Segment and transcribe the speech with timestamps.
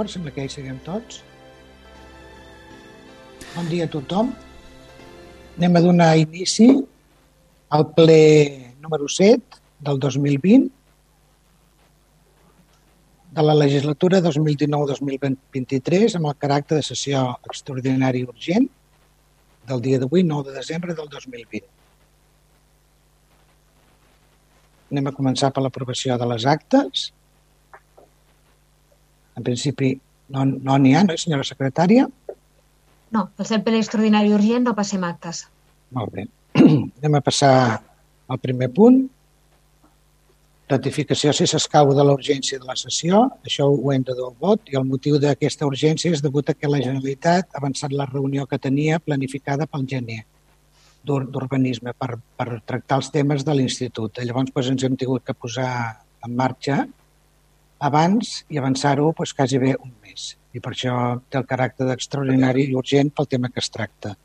[0.00, 0.12] D'acord?
[0.16, 1.18] Sembla que ja hi seguim tots.
[3.52, 4.30] Bon dia a tothom.
[5.58, 6.70] Anem a donar inici
[7.68, 8.16] al ple
[8.80, 10.70] número 7 del 2020
[13.36, 18.72] de la legislatura 2019-2023 amb el caràcter de sessió extraordinària i urgent
[19.68, 21.68] del dia d'avui, 9 de desembre del 2020.
[24.90, 27.10] Anem a començar per l'aprovació de les actes.
[29.38, 29.94] En principi
[30.30, 32.06] no n'hi no ha, no, senyora secretària?
[33.10, 35.46] No, per ser ple extraordinari urgent no passem actes.
[35.96, 36.26] Molt bé.
[36.62, 37.54] Anem a passar
[38.30, 39.00] al primer punt.
[40.70, 43.24] Ratificació si s'escau de la urgència de la sessió.
[43.46, 46.54] Això ho hem de dur al vot i el motiu d'aquesta urgència és degut a
[46.54, 50.22] que la Generalitat ha avançat la reunió que tenia planificada pel gener
[51.02, 54.20] d'urbanisme per, per tractar els temes de l'institut.
[54.20, 55.72] Llavors doncs, ens hem tingut que posar
[56.22, 56.84] en marxa
[57.80, 60.94] abans i avançar-ho doncs, quasi bé un mes i per això
[61.30, 64.16] té el caràcter d'extraordinari i urgent pel tema que es tracta.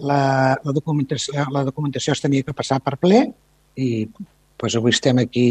[0.00, 3.22] La, la, documentació, la documentació es tenia que passar per ple
[3.76, 5.46] i doncs, avui estem aquí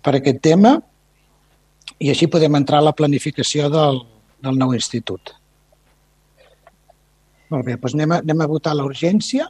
[0.00, 0.76] per aquest tema
[2.00, 4.02] i així podem entrar a la planificació del,
[4.40, 5.34] del nou institut.
[7.50, 9.48] Molt bé, doncs anem a, anem a votar la urgència.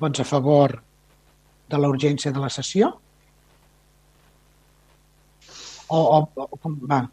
[0.00, 0.80] Vots a favor
[1.70, 2.90] de la urgència de la sessió?
[5.88, 7.04] O, o, o com va?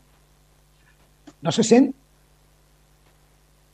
[1.44, 1.92] No se sent?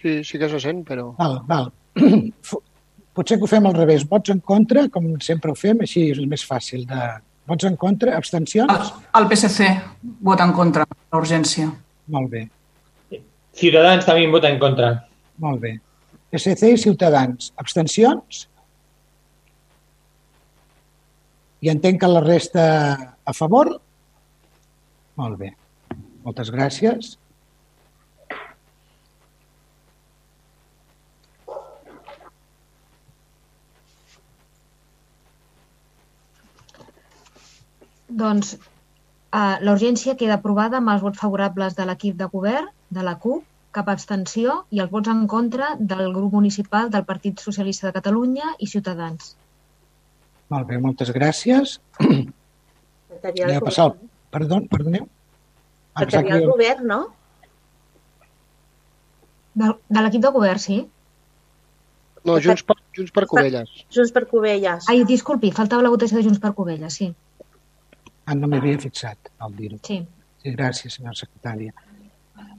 [0.02, 1.12] Sí, sí que se sent, però...
[1.20, 1.72] Val, val.
[3.20, 4.06] Potser que ho fem al revés.
[4.08, 7.10] Vots en contra, com sempre ho fem, així és el més fàcil de...
[7.50, 8.70] Vots en contra, abstencions?
[8.70, 8.90] El,
[9.20, 9.68] el PSC
[10.26, 11.68] vota en contra de l'urgència.
[12.14, 12.44] Molt bé.
[13.58, 14.92] Ciutadans també vota en contra.
[15.42, 15.74] Molt bé.
[16.30, 17.50] PSC i Ciutadans.
[17.58, 18.46] Abstencions?
[21.66, 22.66] I entenc que la resta
[23.26, 23.74] a favor?
[25.20, 25.50] Molt bé.
[26.24, 27.16] Moltes gràcies.
[38.20, 43.04] Doncs uh, la urgència queda aprovada amb els vots favorables de l'equip de govern, de
[43.06, 43.44] la CUP,
[43.76, 48.56] cap abstenció i els vots en contra del grup municipal del Partit Socialista de Catalunya
[48.58, 49.36] i Ciutadans.
[50.50, 51.76] Molt bé, moltes gràcies.
[52.00, 53.94] Anem a passar al
[54.34, 55.08] Perdó, perdoneu?
[55.98, 57.00] Secretariat del govern, no?
[59.60, 60.80] De, de l'equip de govern, sí.
[62.28, 63.74] No, Junts per, Junts per Covelles.
[63.96, 64.88] Junts per Covelles.
[64.92, 67.10] Ai, disculpi, faltava la votació de Junts per Covelles, sí.
[68.30, 69.80] Ah, no m'hi havia fixat, al dir-ho.
[69.88, 70.02] Sí.
[70.44, 70.54] sí.
[70.54, 71.74] Gràcies, senyora secretària.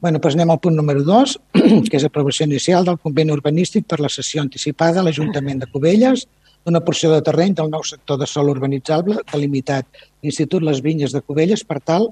[0.00, 1.36] bueno, doncs anem al punt número 2,
[1.90, 6.26] que és aprovació inicial del conveni urbanístic per la sessió anticipada a l'Ajuntament de Cubelles
[6.64, 9.86] d'una porció de terreny del nou sector de sol urbanitzable delimitat
[10.22, 12.10] l'Institut Les Vinyes de Cubelles per tal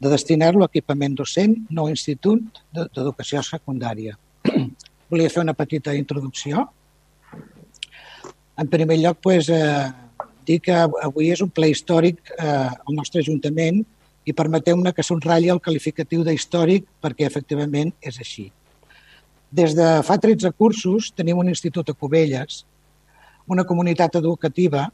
[0.00, 4.16] de destinar-lo a equipament docent nou institut d'educació secundària.
[5.10, 6.68] Volia fer una petita introducció.
[8.60, 9.88] En primer lloc, pues, eh,
[10.46, 13.82] dir que avui és un ple històric eh, al nostre Ajuntament
[14.28, 18.50] i permeteu-me que subratlli el qualificatiu d'històric perquè efectivament és així.
[19.50, 22.64] Des de fa 13 cursos tenim un institut a Cubelles
[23.50, 24.84] una comunitat educativa,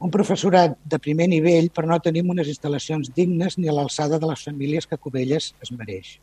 [0.00, 4.30] un professorat de primer nivell, però no tenim unes instal·lacions dignes ni a l'alçada de
[4.30, 6.14] les famílies que Cubelles es mereix.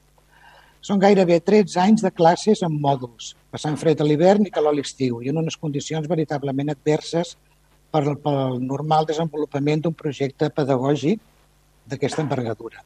[0.85, 4.77] Són gairebé 13 anys de classes amb mòduls, passant fred a l'hivern i calor a
[4.79, 7.35] l'estiu, i en unes condicions veritablement adverses
[7.93, 8.09] pel
[8.61, 11.21] normal desenvolupament d'un projecte pedagògic
[11.85, 12.81] d'aquesta envergadura.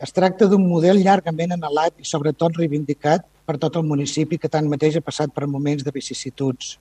[0.00, 4.98] Es tracta d'un model llargament anhelat i sobretot reivindicat per tot el municipi que tanmateix
[4.98, 6.78] ha passat per moments de vicissituds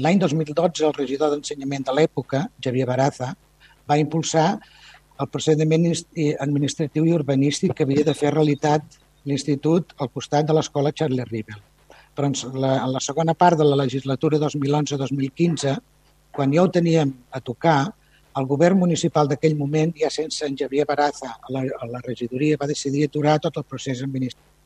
[0.00, 3.32] L'any 2012, el regidor d'Ensenyament de l'època, Javier Baraza,
[3.88, 4.46] va impulsar
[5.20, 5.84] el procediment
[6.40, 8.96] administratiu i urbanístic que havia de fer realitat
[9.28, 11.60] l'Institut al costat de l'Escola Charlie Rivel.
[12.16, 15.76] Però en la, en la segona part de la legislatura 2011-2015,
[16.32, 17.92] quan ja ho teníem a tocar,
[18.40, 22.56] el govern municipal d'aquell moment, ja sense en Javier Baraza a la, a la regidoria,
[22.56, 24.61] va decidir aturar tot el procés administratiu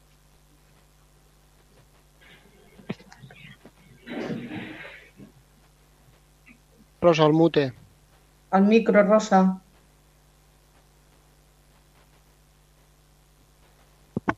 [7.06, 7.68] Rosa, el mute.
[8.58, 9.44] El micro, Rosa.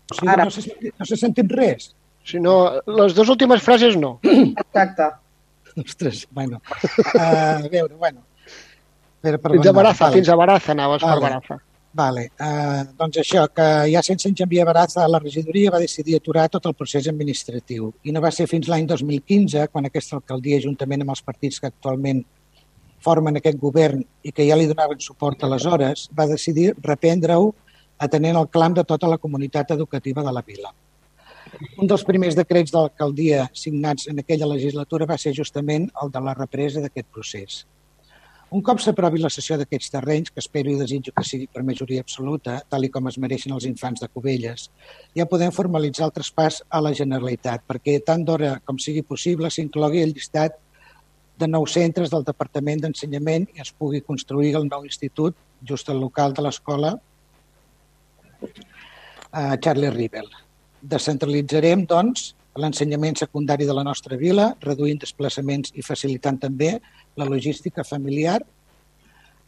[0.08, 0.44] O sigui, Ara.
[0.48, 1.92] no s'ha sentit, no sentit res.
[2.28, 2.54] Si no,
[3.00, 4.18] les dues últimes frases no.
[4.24, 5.08] Exacte.
[5.78, 6.60] Ostres, bueno.
[7.14, 8.24] Uh, a veure, bueno.
[9.22, 10.16] Per, per fins a Baraza, vale.
[10.18, 11.14] fins a Baraza anaves vale.
[11.14, 11.58] per Baraza.
[11.98, 12.24] Vale.
[12.38, 16.68] Uh, doncs això, que ja sense enviar Baraza a la regidoria va decidir aturar tot
[16.68, 17.92] el procés administratiu.
[18.04, 21.70] I no va ser fins l'any 2015, quan aquesta alcaldia, juntament amb els partits que
[21.72, 22.24] actualment
[23.04, 27.54] formen aquest govern i que ja li donaven suport aleshores, va decidir reprendre-ho
[27.98, 30.74] atenent el clam de tota la comunitat educativa de la vila.
[31.80, 36.22] Un dels primers decrets de l'alcaldia signats en aquella legislatura va ser justament el de
[36.22, 37.64] la represa d'aquest procés.
[38.50, 42.00] Un cop s'aprovi la sessió d'aquests terrenys, que espero i desitjo que sigui per majoria
[42.00, 44.70] absoluta, tal i com es mereixen els infants de Cubelles,
[45.18, 50.00] ja podem formalitzar el traspàs a la Generalitat, perquè tant d'hora com sigui possible s'inclogui
[50.00, 50.56] el llistat
[51.38, 55.36] de nous centres del Departament d'Ensenyament i es pugui construir el nou institut
[55.70, 56.90] just al local de l'escola
[58.42, 60.28] eh, Charlie Rivel.
[60.82, 66.78] Descentralitzarem, doncs, l'ensenyament secundari de la nostra vila, reduint desplaçaments i facilitant també
[67.18, 68.38] la logística familiar,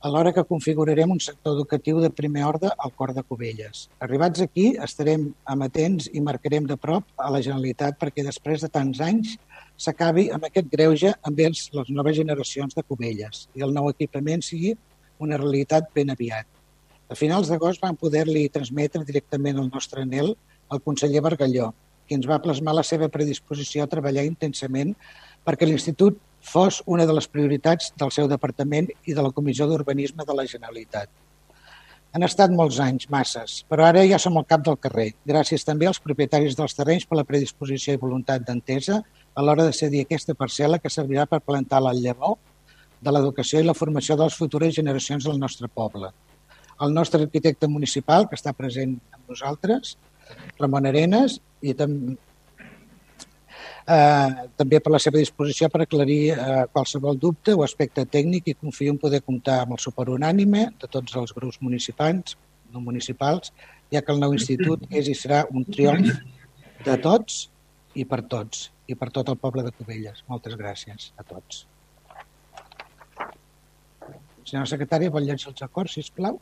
[0.01, 3.89] alhora que configurarem un sector educatiu de primer ordre al cor de Cubelles.
[4.01, 9.03] Arribats aquí, estarem amatents i marcarem de prop a la Generalitat perquè després de tants
[9.05, 9.37] anys
[9.81, 14.75] s'acabi amb aquest greuge envers les noves generacions de Cubelles i el nou equipament sigui
[15.25, 16.47] una realitat ben aviat.
[17.11, 20.35] A finals d'agost vam poder-li transmetre directament el nostre anel
[20.71, 21.73] al conseller Bargalló,
[22.07, 24.93] qui ens va plasmar la seva predisposició a treballar intensament
[25.47, 26.21] perquè l'Institut
[26.53, 30.47] fos una de les prioritats del seu departament i de la Comissió d'Urbanisme de la
[30.53, 31.11] Generalitat.
[32.11, 35.13] Han estat molts anys, masses, però ara ja som al cap del carrer.
[35.31, 38.99] Gràcies també als propietaris dels terrenys per la predisposició i voluntat d'entesa
[39.35, 42.37] a l'hora de cedir aquesta parcel·la que servirà per plantar la llavor
[43.01, 46.11] de l'educació i la formació de les futures generacions del nostre poble.
[46.81, 49.97] El nostre arquitecte municipal, que està present amb nosaltres,
[50.59, 52.17] Ramon Arenas, i també,
[53.87, 58.55] eh, també per la seva disposició per aclarir eh, qualsevol dubte o aspecte tècnic i
[58.55, 62.37] confio en poder comptar amb el suport unànime de tots els grups municipals,
[62.73, 63.53] no municipals,
[63.93, 66.13] ja que el nou institut és i serà un triomf
[66.85, 67.50] de tots
[67.95, 70.23] i per tots, i per tot el poble de Cubelles.
[70.31, 71.65] Moltes gràcies a tots.
[74.45, 76.41] Senyora secretària, vol llegir els acords, si plau?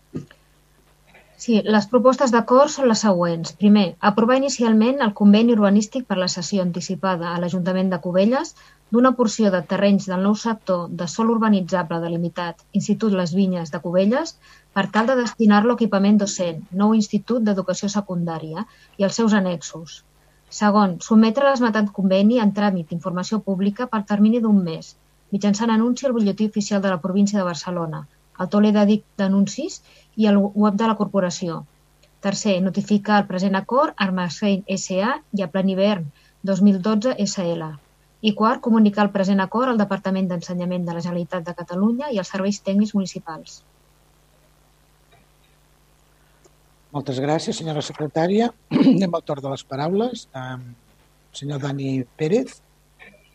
[1.39, 3.53] Sí, les propostes d'acord són les següents.
[3.61, 8.55] Primer, aprovar inicialment el conveni urbanístic per la sessió anticipada a l'Ajuntament de Cubelles
[8.91, 13.83] d'una porció de terrenys del nou sector de sol urbanitzable delimitat Institut Les Vinyes de
[13.85, 14.35] Cubelles
[14.75, 18.67] per tal de destinar-lo a equipament docent, nou Institut d'Educació Secundària
[18.97, 20.03] i els seus annexos.
[20.57, 24.95] Segon, sometre l'esmentat conveni en tràmit d'informació pública per termini d'un mes,
[25.35, 28.01] mitjançant anunci al butlletí oficial de la província de Barcelona,
[28.39, 29.83] al tauler d'edic d'anuncis
[30.17, 31.59] i al web de la corporació.
[32.25, 35.13] Tercer, notificar el present acord a Armacén S.A.
[35.37, 36.09] i a Planivern
[36.51, 37.69] 2012 S.L.
[38.21, 42.19] I quart, comunicar el present acord al Departament d'Ensenyament de la Generalitat de Catalunya i
[42.23, 43.61] als serveis tècnics municipals.
[46.95, 48.51] Moltes gràcies, senyora secretària.
[48.97, 50.27] Anem al torn de les paraules.
[50.37, 50.71] Um,
[51.37, 52.61] senyor Dani Pérez,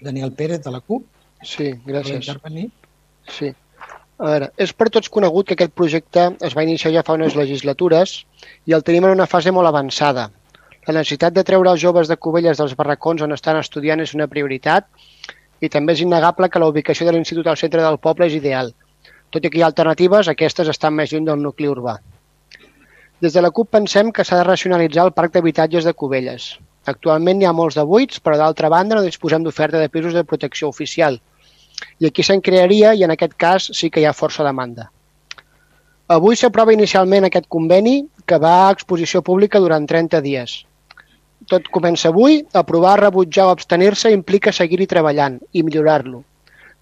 [0.02, 1.06] Daniel Pérez, de la CUP.
[1.46, 2.32] Sí, gràcies.
[3.30, 3.52] Sí.
[4.24, 7.36] A veure, és per tots conegut que aquest projecte es va iniciar ja fa unes
[7.36, 8.22] legislatures
[8.70, 10.30] i el tenim en una fase molt avançada.
[10.88, 14.30] La necessitat de treure els joves de Cubelles dels barracons on estan estudiant és una
[14.32, 14.88] prioritat
[15.64, 18.74] i també és innegable que la ubicació de l'institut al centre del poble és ideal.
[19.32, 21.98] Tot i que hi ha alternatives, aquestes estan més lluny del nucli urbà.
[23.24, 26.48] Des de la CUP pensem que s'ha de racionalitzar el parc d'habitatges de Cubelles.
[26.92, 30.28] Actualment n'hi ha molts de buits, però d'altra banda no disposem d'oferta de pisos de
[30.32, 31.20] protecció oficial–
[32.00, 34.90] i aquí se'n crearia i en aquest cas sí que hi ha força demanda.
[36.14, 37.96] Avui s'aprova inicialment aquest conveni
[38.28, 40.56] que va a exposició pública durant 30 dies.
[41.50, 46.24] Tot comença avui, aprovar, rebutjar o abstenir-se implica seguir-hi treballant i millorar-lo.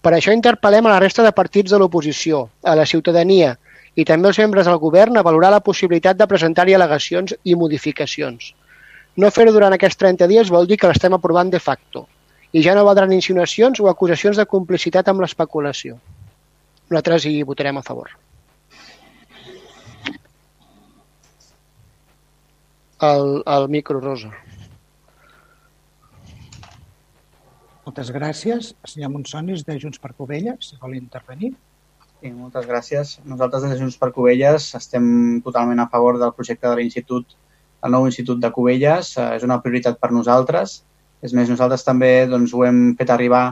[0.02, 3.56] Per això interpel·lem a la resta de partits de l'oposició, a la ciutadania
[3.96, 8.52] i també els membres del govern a valorar la possibilitat de presentar-hi al·legacions i modificacions.
[9.16, 12.06] No fer-ho durant aquests 30 dies vol dir que l'estem aprovant de facto,
[12.52, 15.98] i ja no valdran insinuacions o acusacions de complicitat amb l'especulació.
[16.88, 18.12] Nosaltres hi votarem a favor.
[23.02, 24.30] El, el micro, Rosa.
[27.82, 28.72] Moltes gràcies.
[28.86, 31.50] Senyor Monsonis, de Junts per Covelles, si vol intervenir.
[32.22, 33.16] Sí, moltes gràcies.
[33.26, 35.06] Nosaltres des de Junts per Covelles estem
[35.42, 37.34] totalment a favor del projecte de l'Institut,
[37.82, 39.16] el nou Institut de Covelles.
[39.18, 40.76] Eh, és una prioritat per nosaltres
[41.22, 43.42] és més, nosaltres també doncs, ho hem fet arribar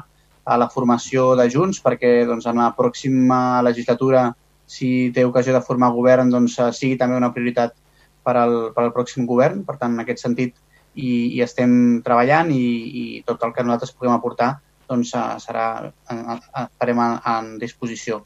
[0.44, 4.28] a la formació de Junts perquè doncs, en la pròxima legislatura,
[4.70, 7.74] si té ocasió de formar govern, doncs, eh, sigui també una prioritat
[8.22, 9.64] per al, per al pròxim govern.
[9.66, 10.54] Per tant, en aquest sentit,
[10.94, 11.72] i, i estem
[12.06, 12.64] treballant i,
[13.02, 14.56] i tot el que nosaltres puguem aportar
[14.90, 15.70] doncs, eh, serà,
[16.10, 18.24] estarem en, en disposició.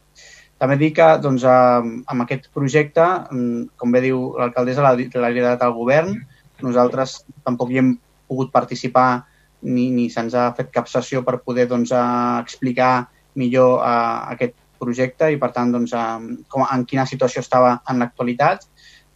[0.62, 5.74] També dic que doncs, amb aquest projecte, mm, com bé diu l'alcaldessa, l'ha liderat el
[5.76, 6.14] govern,
[6.62, 7.94] nosaltres tampoc hi hem
[8.28, 9.24] pogut participar
[9.62, 11.92] ni, ni se'ns ha fet cap sessió per poder doncs,
[12.40, 15.94] explicar millor uh, aquest projecte i, per tant, doncs,
[16.48, 18.66] com, en quina situació estava en l'actualitat.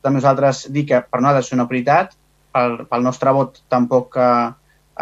[0.02, 2.14] Per nosaltres dir que per nosaltres és una prioritat,
[2.54, 4.48] pel, pel nostre vot tampoc eh,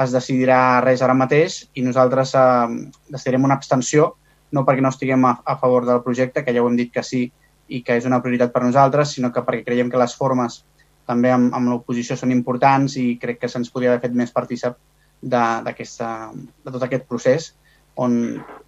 [0.02, 2.76] es decidirà res ara mateix i nosaltres eh,
[3.12, 4.14] decidirem una abstenció,
[4.52, 7.02] no perquè no estiguem a, a favor del projecte, que ja ho hem dit que
[7.02, 7.26] sí
[7.68, 10.62] i que és una prioritat per nosaltres, sinó que perquè creiem que les formes
[11.06, 14.78] també amb, amb l'oposició són importants i crec que se'ns podria haver fet més partícip
[15.22, 17.52] de, de tot aquest procés
[17.96, 18.18] on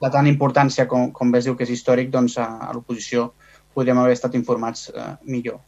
[0.01, 3.33] de tant importància com, com bé es diu que és històric, doncs a, a l'oposició
[3.75, 5.61] podríem haver estat informats eh, millor.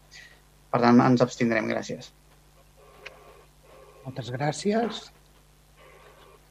[0.71, 1.69] Per tant, ens abstindrem.
[1.71, 2.11] Gràcies.
[4.07, 5.11] Moltes gràcies.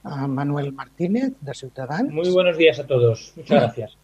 [0.04, 2.14] Manuel Martínez, de Ciudadanos.
[2.14, 3.34] Muy buenos días a todos.
[3.36, 3.98] Muchas gracias.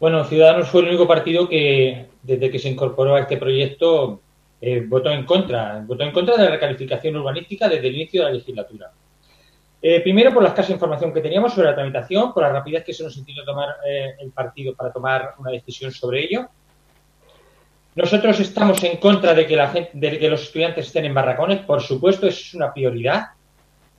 [0.00, 4.20] Bueno, Ciudadanos fue el único partido que, desde que se incorporó a este proyecto,
[4.60, 5.82] eh, votó en contra.
[5.86, 8.90] Votó en contra de la recalificación urbanística desde el inicio de la legislatura.
[9.80, 12.94] Eh, primero, por la escasa información que teníamos sobre la tramitación, por la rapidez que
[12.94, 16.48] se nos impidió tomar eh, el partido para tomar una decisión sobre ello.
[17.94, 21.60] Nosotros estamos en contra de que, la gente, de que los estudiantes estén en barracones,
[21.60, 23.26] por supuesto, eso es una prioridad.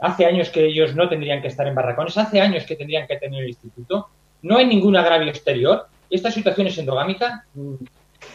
[0.05, 3.17] Hace años que ellos no tendrían que estar en barracones, hace años que tendrían que
[3.17, 4.07] tener el instituto.
[4.43, 5.87] No hay ningún agravio exterior.
[6.11, 7.43] Esta situación es endogámica.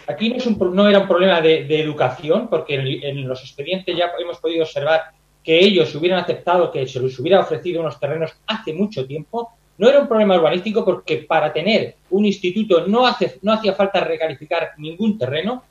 [0.08, 4.10] Aquí no, es un, no era un problema de, educación, porque en, los expedientes ya
[4.18, 5.12] hemos podido observar
[5.44, 9.50] que ellos hubieran aceptado que se les hubiera ofrecido unos terrenos hace mucho tiempo.
[9.78, 13.04] No era un problema urbanístico porque para tener un instituto no,
[13.42, 15.62] no hacía falta recalificar ningún terreno.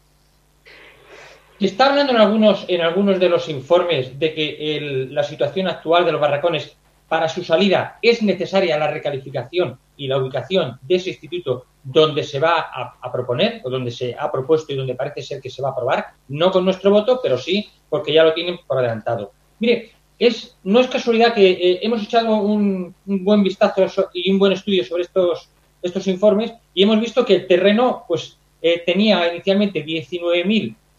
[1.60, 6.06] Se está hablando en algunos, en algunos de los informes de que la situación actual
[6.06, 6.78] de los barracones
[7.10, 12.40] para su salida es necesaria la recalificación y la ubicación de ese instituto donde se
[12.40, 12.70] va
[13.02, 15.72] a, proponer o donde se ha propuesto y donde parece ser que se va a
[15.74, 19.34] aprobar, no con nuestro voto, pero sí porque ya lo tienen por adelantado.
[19.60, 24.40] Mire, es, no es casualidad que eh, hemos echado un, un, buen vistazo y un
[24.40, 25.50] buen estudio sobre estos,
[25.82, 29.82] estos informes y hemos visto que el terreno pues eh, tenía inicialmente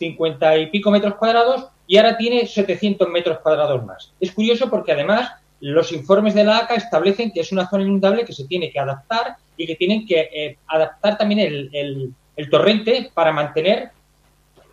[0.00, 4.12] 19.050 y pico metros cuadrados y ahora tiene 700 metros cuadrados más.
[4.20, 5.30] Es curioso porque además
[5.60, 8.78] los informes de la ACA establecen que es una zona inundable que se tiene que
[8.78, 13.90] adaptar y que tienen que eh, adaptar también el, el, el, torrente para mantener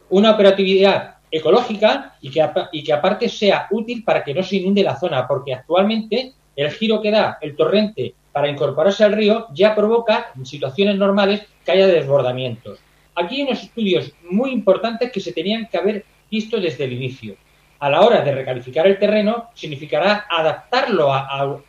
[0.09, 4.81] una operatividad ecológica y que, y que aparte sea útil para que no se inunde
[4.81, 9.75] la zona, porque actualmente el giro que da el torrente para incorporarse al río ya
[9.75, 12.79] provoca en situaciones normales que haya desbordamientos.
[13.17, 17.35] Aquí hay unos estudios muy importantes que se tenían que haber visto desde el inicio.
[17.79, 21.59] A la hora de recalificar el terreno, significará adaptarlo a,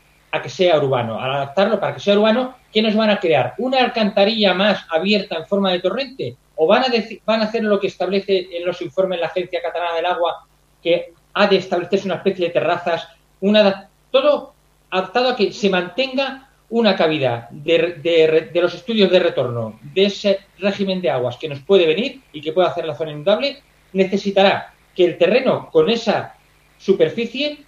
[0.43, 1.19] que sea urbano.
[1.19, 3.55] Al adaptarlo para que sea urbano, ¿qué nos van a crear?
[3.57, 6.37] ¿Una alcantarilla más abierta en forma de torrente?
[6.55, 6.87] ¿O van a,
[7.25, 10.47] van a hacer lo que establece en los informes la Agencia Catalana del Agua,
[10.83, 13.09] que ha de establecerse una especie de terrazas,
[13.40, 14.52] una, todo
[14.90, 20.41] adaptado a que se mantenga una cavidad de, de, los estudios de retorno de ese
[20.59, 24.75] régimen de aguas que nos puede venir y que puede hacer la zona inundable, necesitará
[24.95, 26.35] que el terreno con esa
[26.79, 27.59] superficie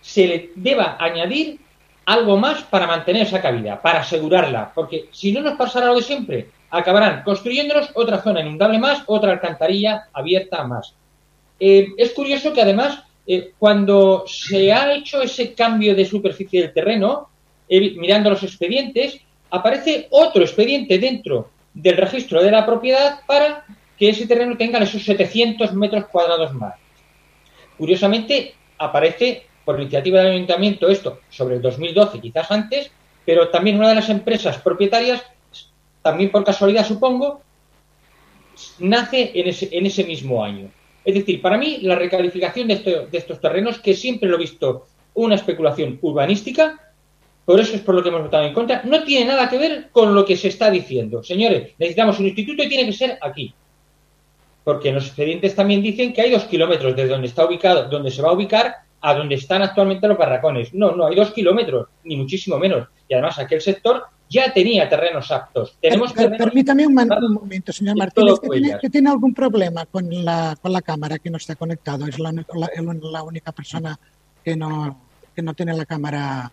[0.00, 1.58] se le deba añadir
[2.04, 6.02] algo más para mantener esa cavidad, para asegurarla, porque si no nos pasará lo de
[6.02, 10.94] siempre, acabarán construyéndonos otra zona inundable más, otra alcantarilla abierta más.
[11.58, 16.72] Eh, es curioso que además, eh, cuando se ha hecho ese cambio de superficie del
[16.72, 17.29] terreno,
[17.70, 23.64] mirando los expedientes, aparece otro expediente dentro del registro de la propiedad para
[23.96, 26.74] que ese terreno tenga esos 700 metros cuadrados más.
[27.78, 32.90] Curiosamente, aparece por iniciativa del ayuntamiento esto sobre el 2012, quizás antes,
[33.24, 35.22] pero también una de las empresas propietarias,
[36.02, 37.42] también por casualidad supongo,
[38.78, 40.70] nace en ese, en ese mismo año.
[41.04, 44.40] Es decir, para mí la recalificación de, esto, de estos terrenos, que siempre lo he
[44.40, 46.89] visto una especulación urbanística,
[47.50, 49.88] por eso es por lo que hemos votado en contra, no tiene nada que ver
[49.90, 51.20] con lo que se está diciendo.
[51.20, 53.52] Señores, necesitamos un instituto y tiene que ser aquí.
[54.62, 58.12] Porque en los expedientes también dicen que hay dos kilómetros de donde está ubicado, donde
[58.12, 60.72] se va a ubicar a donde están actualmente los barracones.
[60.72, 62.86] No, no, hay dos kilómetros, ni muchísimo menos.
[63.08, 65.76] Y además aquel sector ya tenía terrenos aptos.
[65.80, 69.86] Tenemos per, terrenos permítame un, un, momento, señor Martínez, que tiene, que tiene, algún problema
[69.86, 72.06] con la, con la cámara que no está conectado.
[72.06, 72.44] Es la, la,
[73.10, 73.98] la, única persona
[74.44, 75.00] que no,
[75.34, 76.52] que no tiene la cámara.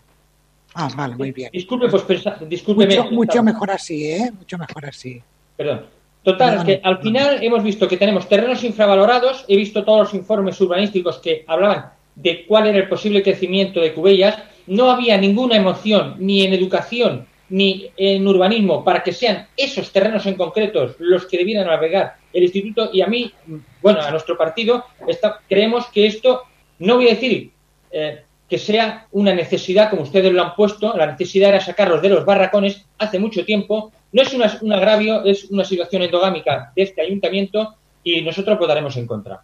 [0.74, 1.50] Ah, vale, muy bien.
[1.52, 2.04] Disculpe, pues
[2.48, 2.96] discúlpeme.
[2.96, 4.30] Mucho, mucho mejor así, ¿eh?
[4.36, 5.22] Mucho mejor así.
[5.56, 5.86] Perdón.
[6.22, 10.60] Total, que al final hemos visto que tenemos terrenos infravalorados, he visto todos los informes
[10.60, 16.16] urbanísticos que hablaban de cuál era el posible crecimiento de Cubellas, no había ninguna emoción
[16.18, 21.38] ni en educación ni en urbanismo para que sean esos terrenos en concretos los que
[21.38, 23.32] debieran navegar el instituto y a mí,
[23.80, 26.42] bueno, a nuestro partido, está, creemos que esto,
[26.80, 27.52] no voy a decir
[27.90, 32.08] eh, que sea una necesidad como ustedes lo han puesto, la necesidad era sacarlos de
[32.08, 37.02] los barracones hace mucho tiempo, No es un agravio, es una situación endogámica de este
[37.02, 39.42] ayuntamiento y nosotros votaremos en contra.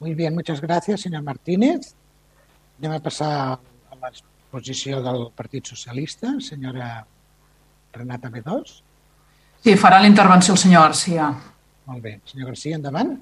[0.00, 1.94] Muy bien, muchas gracias, señor Martínez.
[2.78, 3.58] Anem a passar
[3.90, 7.02] a l'exposició del Partit Socialista, senyora
[7.90, 8.76] Renata B2.
[9.66, 11.32] Sí, farà la intervenció el senyor Garcia.
[11.88, 12.18] Molt bé.
[12.28, 13.14] Senyor Garcia, endavant.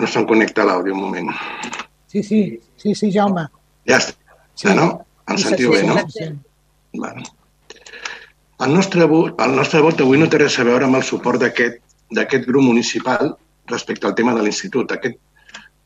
[0.00, 1.28] No se'm connecta l'àudio, un moment.
[2.08, 2.40] Sí, sí,
[2.80, 3.44] sí, sí, Jaume.
[3.88, 4.66] Ja està, sí.
[4.66, 4.88] ja, no?
[5.28, 5.98] Em sentiu sí, bé, no?
[6.08, 6.30] Sí, sí.
[6.96, 7.28] Bueno.
[8.64, 11.42] El nostre, vot, el nostre vot avui no té res a veure amb el suport
[11.42, 13.34] d'aquest grup municipal
[13.72, 14.96] respecte al tema de l'institut.
[14.96, 15.20] Aquest...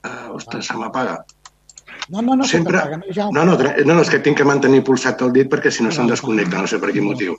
[0.06, 1.18] Uh, ostres, se m'apaga.
[2.08, 2.78] No, no, no, Sempre...
[3.32, 3.56] no, no, no,
[3.88, 6.70] no, és que tinc que mantenir pulsat el dit perquè si no, se'm desconnecta, no
[6.70, 7.34] sé per quin motiu.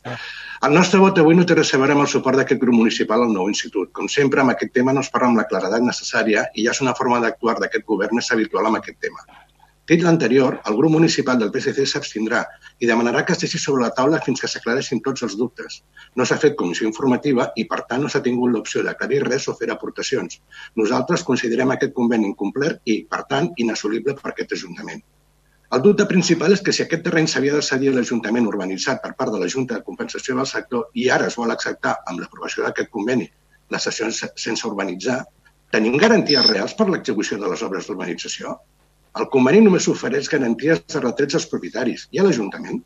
[0.68, 3.24] El nostre vot avui no té res a veure amb el suport d'aquest grup municipal
[3.24, 3.94] al nou institut.
[3.96, 6.84] Com sempre, amb aquest tema no es parla amb la claredat necessària i ja és
[6.84, 9.24] una forma d'actuar d'aquest govern més habitual amb aquest tema.
[9.88, 12.42] Dit l'anterior, el grup municipal del PSC s'abstindrà
[12.84, 15.78] i demanarà que es deixi sobre la taula fins que s'aclareixin tots els dubtes.
[16.20, 19.56] No s'ha fet comissió informativa i, per tant, no s'ha tingut l'opció d'aclarir res o
[19.60, 20.42] fer aportacions.
[20.82, 25.00] Nosaltres considerem aquest conveni incomplert i, per tant, inassolible per aquest Ajuntament.
[25.76, 29.14] El dubte principal és que si aquest terreny s'havia de cedir a l'Ajuntament urbanitzat per
[29.22, 32.68] part de la Junta de Compensació del Sector i ara es vol acceptar amb l'aprovació
[32.68, 33.28] d'aquest conveni
[33.76, 35.22] les sessions sense urbanitzar,
[35.72, 38.56] tenim garanties reals per l'execució de les obres d'urbanització?
[39.18, 42.84] El conveni només ofereix garanties de retrets als propietaris i a l'Ajuntament.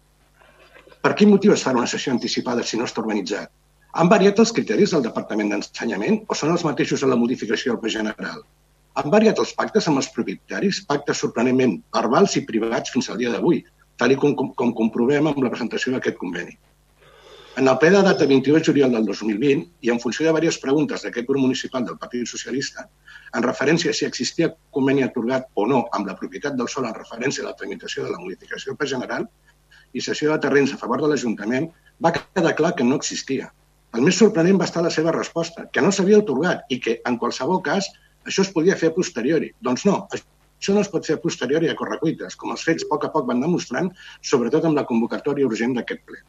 [1.03, 3.51] Per quin motiu es fa una sessió anticipada si no està urbanitzat?
[3.99, 7.81] Han variat els criteris del Departament d'Ensenyament o són els mateixos en la modificació del
[7.81, 8.39] Pla General?
[9.01, 13.33] Han variat els pactes amb els propietaris, pactes sorprenentment verbals i privats fins al dia
[13.35, 13.63] d'avui,
[13.99, 16.55] tal com, com comprovem amb la presentació d'aquest conveni.
[17.59, 20.57] En el ple de data 28 de juliol del 2020 i en funció de diverses
[20.63, 22.85] preguntes d'aquest grup municipal del Partit Socialista,
[23.35, 26.95] en referència a si existia conveni atorgat o no amb la propietat del sol en
[26.95, 29.27] referència a la tramitació de la modificació per general
[29.91, 31.67] i cessió de terrenys a favor de l'Ajuntament,
[31.99, 33.51] va quedar clar que no existia.
[33.99, 37.19] El més sorprenent va estar la seva resposta, que no s'havia atorgat i que, en
[37.19, 37.91] qualsevol cas,
[38.31, 39.51] això es podia fer a posteriori.
[39.59, 42.93] Doncs no, això no es pot fer a posteriori a correcuites, com els fets a
[42.93, 46.23] poc a poc van demostrant, sobretot amb la convocatòria urgent d'aquest ple.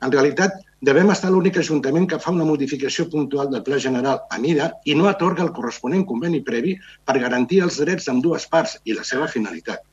[0.00, 0.54] En realitat,
[0.88, 4.96] devem estar l'únic ajuntament que fa una modificació puntual del Pla General a mida i
[4.96, 6.72] no atorga el corresponent conveni previ
[7.04, 9.84] per garantir els drets amb dues parts i la seva finalitat.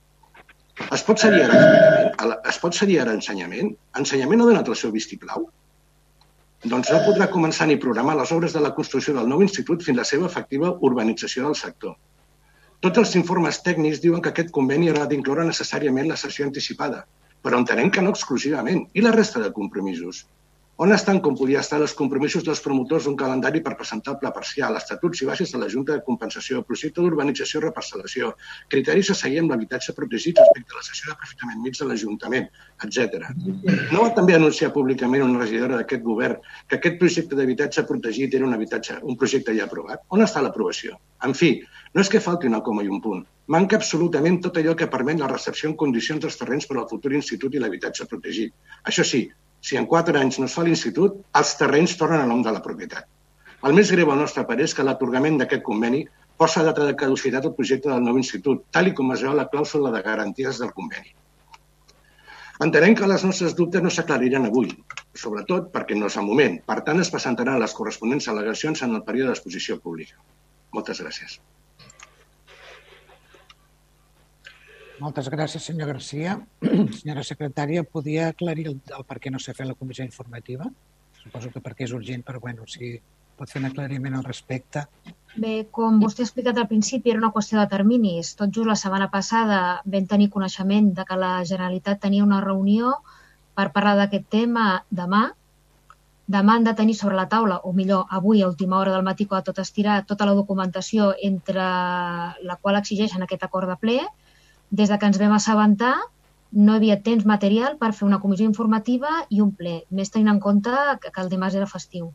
[0.96, 2.34] Es pot seguir ara ensenyament?
[2.54, 3.72] Es pot seguir ara ensenyament?
[4.02, 5.48] Ensenyament ha donat el seu vistiplau?
[6.72, 10.00] Doncs no podrà començar ni programar les obres de la construcció del nou institut fins
[10.00, 11.98] la seva efectiva urbanització del sector.
[12.86, 17.04] Tots els informes tècnics diuen que aquest conveni haurà d'incloure necessàriament la sessió anticipada,
[17.48, 18.82] però entenem que no exclusivament.
[19.00, 20.26] I la resta de compromisos?
[20.78, 24.30] On estan, com podia estar, els compromisos dels promotors d'un calendari per presentar el pla
[24.34, 28.30] parcial, estatuts i bases de la Junta de Compensació, projecte d'urbanització i reparcel·lació,
[28.70, 32.46] criteris a seguir amb l'habitatge protegit respecte a la sessió d'aprofitament mig de l'Ajuntament,
[32.86, 33.26] etc.
[33.96, 38.46] No va també anunciar públicament una regidora d'aquest govern que aquest projecte d'habitatge protegit era
[38.46, 40.06] un habitatge, un projecte ja aprovat?
[40.14, 41.00] On està l'aprovació?
[41.26, 41.52] En fi,
[41.98, 43.26] no és que falti una coma i un punt.
[43.50, 47.18] Manca absolutament tot allò que permet la recepció en condicions dels terrenys per al futur
[47.18, 48.54] institut i l'habitatge protegit.
[48.86, 49.26] Això sí,
[49.62, 52.64] si en quatre anys no es fa l'institut, els terrenys tornen a nom de la
[52.64, 53.08] propietat.
[53.68, 56.04] El més greu al nostre parer és que l'atorgament d'aquest conveni
[56.38, 59.48] posa data de caducitat el projecte del nou institut, tal i com es veu la
[59.54, 61.16] clàusula de garanties del conveni.
[62.66, 64.72] Entenem que les nostres dubtes no s'aclariran avui,
[65.24, 66.58] sobretot perquè no és el moment.
[66.70, 70.18] Per tant, es presentaran les corresponents al·legacions en el període d'exposició pública.
[70.74, 71.38] Moltes gràcies.
[75.00, 76.40] Moltes gràcies, senyor Garcia.
[77.00, 80.66] Senyora secretària, podia aclarir el, el per què no s'ha fet la comissió informativa?
[81.22, 82.96] Suposo que perquè és urgent, però bueno, si
[83.38, 84.88] pot fer un aclariment al respecte.
[85.38, 88.34] Bé, com vostè ha explicat al principi, era una qüestió de terminis.
[88.40, 92.96] Tot just la setmana passada vam tenir coneixement de que la Generalitat tenia una reunió
[93.58, 95.28] per parlar d'aquest tema demà.
[96.28, 99.30] Demà han de tenir sobre la taula, o millor, avui, a última hora del matí,
[99.30, 101.68] quan tot estirar, tota la documentació entre
[102.50, 104.00] la qual exigeixen aquest acord de ple,
[104.72, 105.96] des de que ens vam assabentar,
[106.52, 110.32] no hi havia temps material per fer una comissió informativa i un ple, més tenint
[110.36, 112.12] en compte que, que el dimarts era festiu.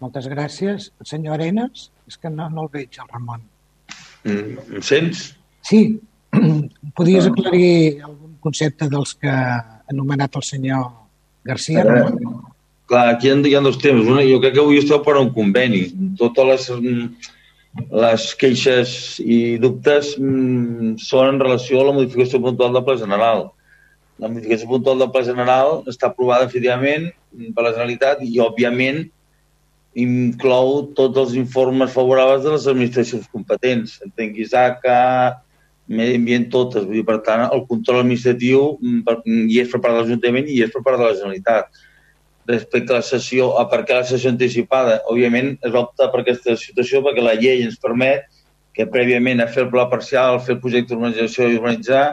[0.00, 0.90] Moltes gràcies.
[1.04, 3.42] Senyor Arenas, és que no, no el veig, el Ramon.
[4.24, 5.26] Mm, em sents?
[5.66, 5.82] Sí.
[6.96, 7.32] Podies ah.
[7.32, 10.86] aclarir algun concepte dels que ha anomenat el senyor
[11.44, 12.46] Garcia, eh, Ramon?
[12.90, 14.08] Clar, aquí hi ha, hi ha dos temes.
[14.08, 15.84] Una, jo crec que avui esteu per un conveni.
[16.18, 16.70] Totes les
[17.78, 23.46] les queixes i dubtes mm, són en relació a la modificació puntual del Pla General.
[24.20, 27.08] La modificació puntual del Pla General està aprovada efectivament
[27.54, 29.04] per la Generalitat i, òbviament,
[29.98, 33.98] inclou tots els informes favorables de les administracions competents.
[34.06, 34.98] Entenc ISACA,
[35.90, 36.86] medi ambient, totes.
[36.86, 40.58] Vull dir, per tant, el control administratiu mm, hi és per part de l'Ajuntament i
[40.58, 41.86] hi és per part de la Generalitat.
[42.50, 46.22] Respecte a la sessió, a per què la sessió anticipada, òbviament es va optar per
[46.22, 48.26] aquesta situació perquè la llei ens permet
[48.74, 52.04] que prèviament a fer el pla parcial, fer el projecte d'urbanització i urbanitzar,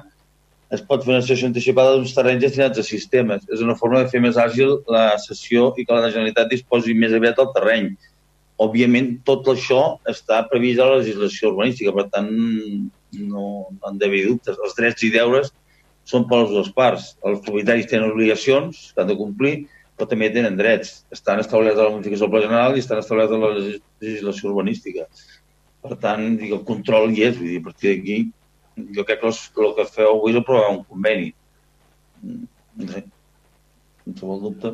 [0.76, 3.46] es pot fer una sessió anticipada d'uns terrenys destinats a sistemes.
[3.54, 7.16] És una forma de fer més àgil la sessió i que la Generalitat disposi més
[7.16, 7.92] aviat del terreny.
[8.66, 12.28] Òbviament, tot això està previst a la legislació urbanística, per tant,
[13.14, 14.60] no, no han d'haver dubtes.
[14.66, 15.54] Els drets i deures
[16.10, 17.14] són per les dues parts.
[17.28, 19.56] Els propietaris tenen obligacions que han de complir,
[19.98, 21.02] però també tenen drets.
[21.14, 25.08] Estan establerts a la modificació del pla general i estan establerts a la legislació urbanística.
[25.82, 28.20] Per tant, el control hi és, vull dir, a partir d'aquí
[28.94, 31.32] jo crec que el que feu avui és aprovar un conveni.
[32.22, 33.04] No sé,
[34.06, 34.74] qualsevol dubte.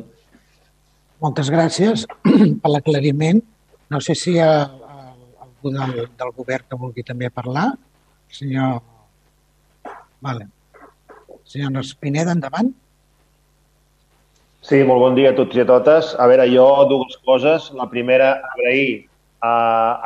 [1.24, 2.04] Moltes gràcies
[2.62, 3.40] per l'aclariment.
[3.92, 7.70] No sé si hi ha algú del, del govern que vulgui també parlar.
[8.28, 8.82] Senyor...
[10.24, 10.48] Vale.
[11.48, 12.72] Senyor Espineda, endavant.
[14.64, 16.14] Sí, molt bon dia a tots i a totes.
[16.16, 17.66] A veure, jo dues coses.
[17.76, 19.02] La primera, agrair
[19.44, 19.50] a,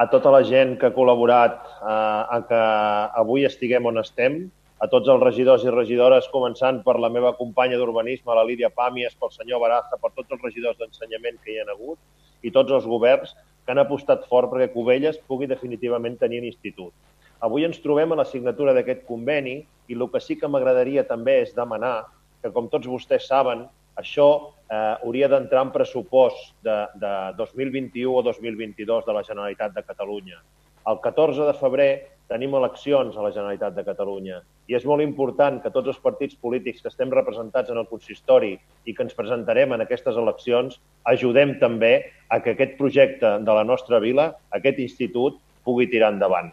[0.02, 2.62] a tota la gent que ha col·laborat eh, en que
[3.22, 4.40] avui estiguem on estem,
[4.82, 9.14] a tots els regidors i regidores, començant per la meva companya d'urbanisme, la Lídia Pàmies,
[9.14, 12.90] pel senyor Baraza, per tots els regidors d'ensenyament que hi ha hagut i tots els
[12.90, 16.90] governs que han apostat fort perquè Cubelles pugui definitivament tenir un institut.
[17.46, 21.44] Avui ens trobem a la signatura d'aquest conveni i el que sí que m'agradaria també
[21.46, 22.08] és demanar
[22.42, 23.68] que, com tots vostès saben,
[23.98, 24.28] això
[24.70, 30.38] eh, hauria d'entrar en pressupost de, de 2021 o 2022 de la Generalitat de Catalunya.
[30.88, 31.90] El 14 de febrer
[32.28, 36.36] tenim eleccions a la Generalitat de Catalunya i és molt important que tots els partits
[36.36, 38.52] polítics que estem representats en el consistori
[38.84, 40.76] i que ens presentarem en aquestes eleccions
[41.08, 41.92] ajudem també
[42.28, 46.52] a que aquest projecte de la nostra vila, aquest institut, pugui tirar endavant.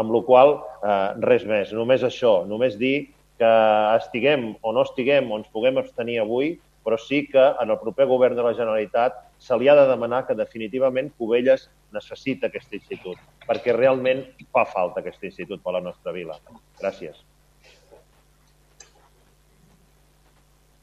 [0.00, 3.52] Amb la qual eh, res més, només això, només dir que
[3.96, 6.54] estiguem o no estiguem o ens puguem abstenir avui,
[6.90, 10.24] però sí que en el proper govern de la Generalitat se li ha de demanar
[10.26, 15.84] que definitivament Cubelles necessita aquest institut, perquè realment fa falta aquest institut per a la
[15.84, 16.34] nostra vila.
[16.80, 17.22] Gràcies.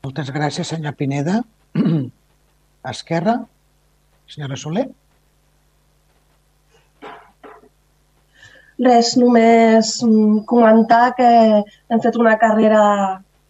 [0.07, 1.41] Moltes gràcies, senyor Pineda.
[2.93, 3.35] Esquerra,
[4.31, 4.87] senyora Soler.
[8.79, 9.97] Res, només
[10.47, 11.29] comentar que
[11.91, 12.83] hem fet una carrera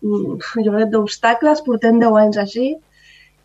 [0.04, 2.68] jo crec, d'obstacles, portem 10 anys així,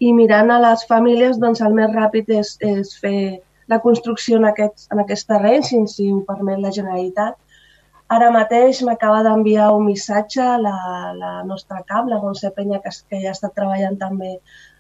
[0.03, 4.49] i mirant a les famílies, doncs el més ràpid és, és fer la construcció en
[4.51, 7.39] aquest, en aquest terreny, si, si ho permet la Generalitat.
[8.13, 10.77] Ara mateix m'acaba d'enviar un missatge la,
[11.17, 14.35] la nostra cap, la Montse Penya, que, que ja està treballant també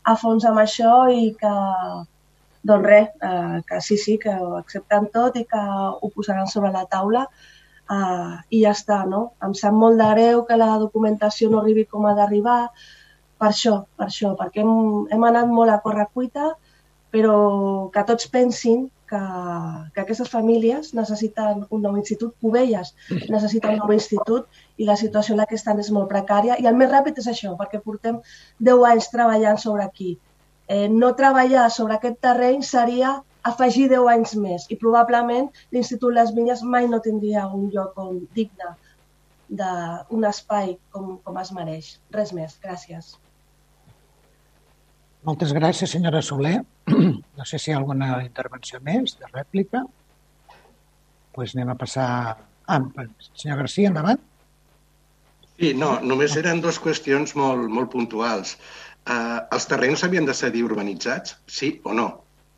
[0.04, 1.54] a fons amb això i que,
[2.68, 6.74] doncs res, eh, que sí, sí, que ho accepten tot i que ho posaran sobre
[6.74, 7.24] la taula
[7.92, 9.22] uh, i ja està, no?
[9.44, 12.61] Em sap molt de greu que la documentació no arribi com ha d'arribar,
[13.42, 14.74] per això, per això, perquè hem,
[15.12, 16.52] hem anat molt a correcuita,
[17.12, 17.37] però
[17.92, 19.20] que tots pensin que,
[19.94, 22.94] que aquestes famílies necessiten un nou institut, Cubelles
[23.35, 26.68] necessita un nou institut i la situació en la que estan és molt precària i
[26.70, 28.22] el més ràpid és això, perquè portem
[28.70, 30.14] 10 anys treballant sobre aquí.
[30.68, 36.33] Eh, no treballar sobre aquest terreny seria afegir 10 anys més i probablement l'Institut Les
[36.37, 38.74] Vinyes mai no tindria un lloc on, digne
[39.52, 41.90] d'un espai com, com es mereix.
[42.14, 42.57] Res més.
[42.62, 43.12] Gràcies.
[45.28, 46.61] Moltes gràcies, senyora Soler.
[47.38, 49.83] No sé si hi ha alguna intervenció més de rèplica.
[49.83, 52.09] Doncs pues anem a passar...
[52.68, 52.78] Ah,
[53.35, 54.20] senyor Garcia, endavant.
[55.59, 58.57] Sí, no, només eren dues qüestions molt, molt puntuals.
[59.02, 62.09] Uh, els terrenys havien de ser urbanitzats, sí o no?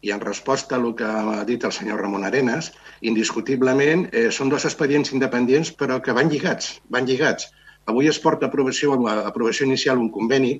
[0.04, 2.70] I en resposta a el que ha dit el senyor Ramon Arenas,
[3.10, 7.48] indiscutiblement eh, són dos expedients independents però que van lligats, van lligats.
[7.92, 10.58] Avui es porta aprovació, aprovació inicial un conveni.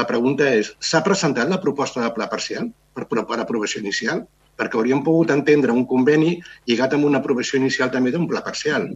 [0.00, 4.22] La pregunta és, s'ha presentat la proposta de pla parcial per, per aprovació inicial?
[4.56, 8.88] Perquè hauríem pogut entendre un conveni lligat amb una aprovació inicial també d'un pla parcial.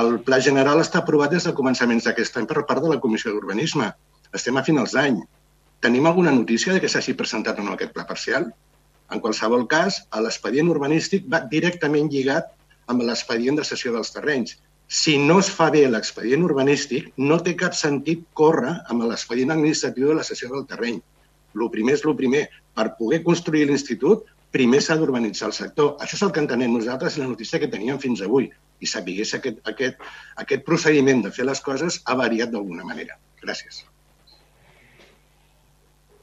[0.00, 3.32] El pla general està aprovat des de començaments d'aquest any per part de la Comissió
[3.32, 3.88] d'Urbanisme.
[4.40, 5.20] Estem a finals d'any.
[5.84, 8.52] Tenim alguna notícia de que s'hagi presentat o no aquest pla parcial?
[9.12, 12.52] En qualsevol cas, l'expedient urbanístic va directament lligat
[12.92, 14.56] amb l'expedient de cessió dels terrenys.
[14.88, 20.10] Si no es fa bé l'expedient urbanístic, no té cap sentit córrer amb l'expedient administratiu
[20.10, 21.00] de la cessió del terreny.
[21.56, 22.46] El primer és el primer.
[22.76, 24.24] Per poder construir l'institut,
[24.56, 25.94] primer s'ha d'urbanitzar el sector.
[26.00, 28.48] Això és el que entenem nosaltres i la notícia que teníem fins avui.
[28.80, 30.00] I sapigués aquest, aquest,
[30.44, 33.18] aquest procediment de fer les coses ha variat d'alguna manera.
[33.44, 33.84] Gràcies.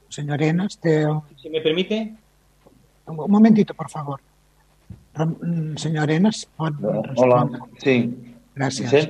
[0.10, 1.04] Senyor Arenas, té...
[1.42, 2.02] Si me permite,
[3.10, 4.20] Un momentito, por favor.
[5.76, 6.74] Senyor Arenas, pot
[7.18, 7.44] Hola,
[7.84, 8.14] sí.
[8.56, 8.90] Gràcies.
[8.90, 9.02] Sí?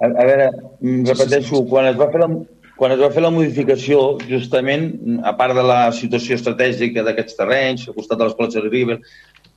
[0.00, 0.50] A, a veure,
[0.80, 2.28] mm, repeteixo, quan es va fer la,
[2.80, 4.86] quan es va fer la modificació, justament,
[5.26, 8.98] a part de la situació estratègica d'aquests terrenys, al costat de les platges de River,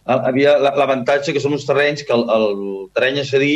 [0.03, 2.49] havia l'avantatge que són uns terrenys que el, el
[2.95, 3.55] terreny a cedir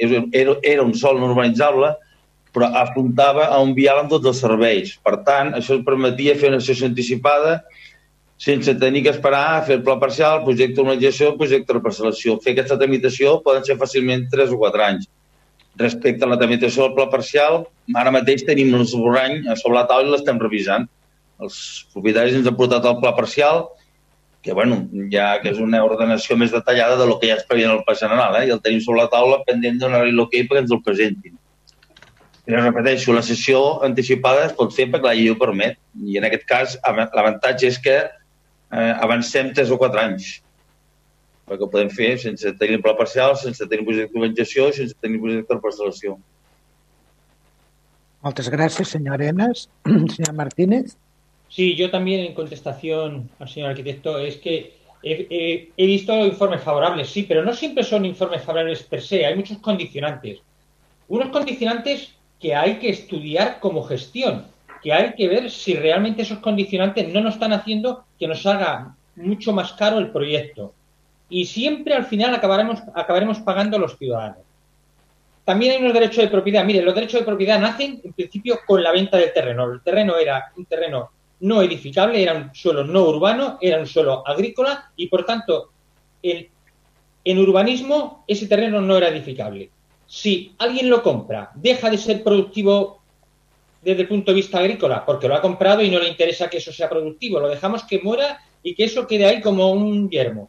[0.00, 1.92] era, era un sol no urbanitzable,
[2.56, 4.96] però afrontava a un vial amb tots els serveis.
[5.04, 7.60] Per tant, això permetia fer una sessió anticipada
[8.36, 11.82] sense tenir que esperar a fer el pla parcial, el projecte d'urbanització, el projecte de
[11.84, 12.36] parcel·lació.
[12.44, 15.08] Fer aquesta tramitació poden ser fàcilment 3 o 4 anys.
[15.80, 17.64] Respecte a la tramitació del pla parcial,
[17.96, 20.86] ara mateix tenim un esborrany sobre la taula i l'estem revisant.
[21.40, 21.56] Els
[21.92, 23.66] propietaris ens han portat el pla parcial,
[24.46, 24.78] que, bueno,
[25.10, 27.82] ja que és una ordenació més detallada de lo que ja es preveia en el
[27.88, 28.46] pla general, eh?
[28.46, 31.34] i el tenim sobre la taula pendent donar-li l'ok perquè ens el presentin.
[32.46, 35.80] Però repeteixo, la sessió anticipada es pot fer perquè la llei ho permet.
[35.98, 37.96] I en aquest cas l'avantatge és que
[38.72, 40.34] eh, avancem 3 o 4 anys
[41.46, 45.20] perquè ho podem fer sense tenir el pla parcial, sense tenir projecte d'urbanització, sense tenir
[45.22, 46.16] projecte de parcel·lació.
[48.26, 49.68] Moltes gràcies, senyor Arenas.
[50.16, 50.96] Señor Martínez.
[51.48, 54.74] Sí, yo también en contestación al señor arquitecto es que
[55.04, 59.24] he, he, he, visto informes favorables, sí, pero no siempre son informes favorables per se,
[59.24, 60.40] hay muchos condicionantes.
[61.06, 64.46] Unos condicionantes que hay que estudiar como gestión
[64.86, 68.94] que hay que ver si realmente esos condicionantes no nos están haciendo que nos haga
[69.16, 70.74] mucho más caro el proyecto.
[71.28, 74.44] Y siempre al final acabaremos, acabaremos pagando los ciudadanos.
[75.44, 76.64] También hay unos derechos de propiedad.
[76.64, 79.64] Mire, los derechos de propiedad nacen en principio con la venta del terreno.
[79.64, 84.22] El terreno era un terreno no edificable, era un suelo no urbano, era un suelo
[84.24, 85.70] agrícola y por tanto
[86.22, 86.48] el,
[87.24, 89.68] en urbanismo ese terreno no era edificable.
[90.06, 92.95] Si alguien lo compra, deja de ser productivo
[93.82, 96.58] desde el punto de vista agrícola, porque lo ha comprado y no le interesa que
[96.58, 100.48] eso sea productivo, lo dejamos que muera y que eso quede ahí como un yermo.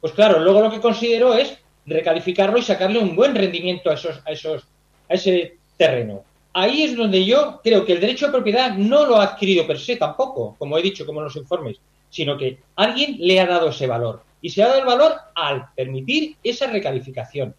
[0.00, 4.20] Pues claro, luego lo que considero es recalificarlo y sacarle un buen rendimiento a esos,
[4.26, 4.64] a esos,
[5.08, 6.24] a ese terreno.
[6.52, 9.78] Ahí es donde yo creo que el derecho de propiedad no lo ha adquirido per
[9.78, 11.78] se tampoco, como he dicho, como en los informes,
[12.10, 14.22] sino que alguien le ha dado ese valor.
[14.40, 17.54] Y se ha dado el valor al permitir esa recalificación.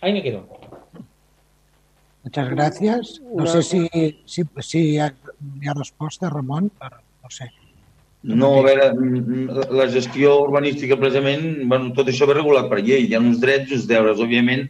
[0.00, 0.46] Ahí me quedo.
[2.24, 3.20] Muchas gràcies.
[3.36, 3.82] No sé si,
[4.24, 5.10] si, si hi, ha,
[5.60, 7.50] hi ha resposta, Ramon, per, no sé.
[8.24, 8.86] No, a veure,
[9.76, 13.04] la gestió urbanística, precisament, bueno, tot això ve regulat per llei.
[13.04, 14.22] Hi ha uns drets i uns deures.
[14.24, 14.64] Òbviament,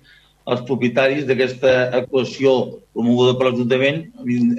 [0.51, 2.57] els propietaris d'aquesta actuació
[2.97, 4.03] promoguda per l'Ajuntament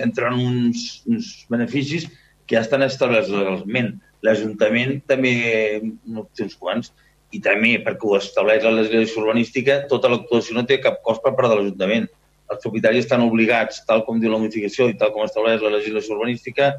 [0.07, 2.07] entraran uns, uns beneficis
[2.47, 3.97] que ja estan establerts legalment.
[4.23, 5.35] L'Ajuntament també
[5.83, 6.93] no té uns quants
[7.35, 11.35] i també, perquè ho estableix la legislació urbanística, tota l'actuació no té cap cost per
[11.35, 12.07] part de l'Ajuntament
[12.51, 16.15] els propietaris estan obligats, tal com diu la modificació i tal com estableix la legislació
[16.17, 16.75] urbanística,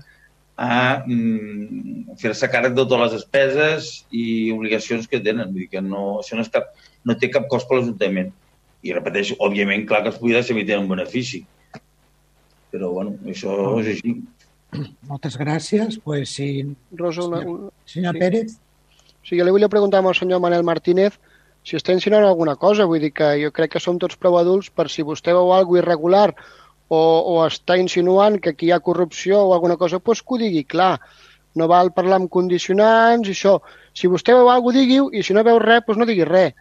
[0.57, 5.51] a mm, fer-se càrrec de totes les despeses i obligacions que tenen.
[5.53, 6.71] Vull dir que no, això no, és cap,
[7.05, 8.33] no té cap cost per l'Ajuntament.
[8.87, 11.43] I repeteixo, òbviament, clar que els propietaris també tenen un benefici.
[12.73, 13.53] Però, bueno, això
[13.83, 14.17] és així.
[15.11, 16.01] Moltes gràcies.
[16.05, 16.49] Pues, si...
[16.97, 17.73] Rosa, una, una...
[17.89, 18.23] Senyor sí.
[18.25, 18.57] Pérez.
[19.27, 21.19] Sí, jo li volia preguntar al senyor Manel Martínez
[21.67, 24.71] si està insinuant alguna cosa, vull dir que jo crec que som tots prou adults
[24.71, 26.29] per si vostè veu alguna irregular
[26.89, 30.39] o, o està insinuant que aquí hi ha corrupció o alguna cosa, doncs que ho
[30.39, 31.01] digui clar.
[31.59, 33.57] No val parlar amb condicionants i això.
[33.97, 36.55] Si vostè veu alguna digui-ho i si no veu res, doncs no digui res.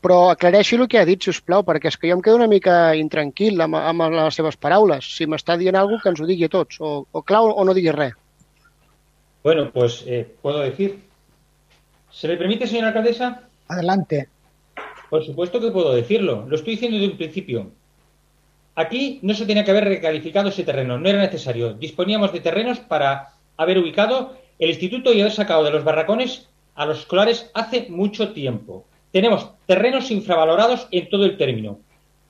[0.00, 2.38] Però aclareixi el que ha dit, si us plau, perquè és que jo em quedo
[2.38, 5.08] una mica intranquil amb, amb les seves paraules.
[5.18, 7.74] Si m'està dient alguna que ens ho digui a tots, o, o clau o no
[7.76, 8.14] digui res.
[9.42, 10.96] Bueno, pues eh, puedo decir.
[12.10, 13.42] ¿Se me permite, señora alcaldesa?
[13.68, 14.28] Adelante.
[15.10, 16.46] Por supuesto que puedo decirlo.
[16.48, 17.70] Lo estoy diciendo desde un principio.
[18.74, 21.72] Aquí no se tenía que haber recalificado ese terreno, no era necesario.
[21.72, 26.84] Disponíamos de terrenos para haber ubicado el instituto y haber sacado de los barracones a
[26.84, 28.84] los escolares hace mucho tiempo.
[29.12, 31.80] Tenemos terrenos infravalorados en todo el término.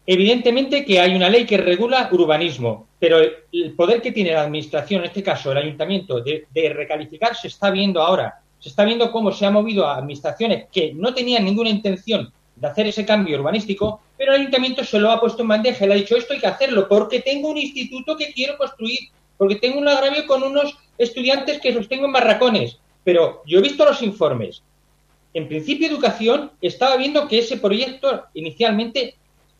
[0.07, 5.01] Evidentemente que hay una ley que regula urbanismo, pero el poder que tiene la Administración,
[5.01, 8.41] en este caso el Ayuntamiento, de, recalificar se está viendo ahora.
[8.61, 12.67] Se está viendo cómo se ha movido a administraciones que no tenían ninguna intención de
[12.67, 15.97] hacer ese cambio urbanístico, pero el ayuntamiento se lo ha puesto en bandeja le ha
[15.97, 19.89] dicho esto hay que hacerlo porque tengo un instituto que quiero construir, porque tengo un
[19.89, 22.79] agravio con unos estudiantes que los tengo en barracones.
[23.05, 24.63] Pero yo he visto los informes.
[25.35, 29.17] En principio educación estaba viendo que ese proyecto inicialmente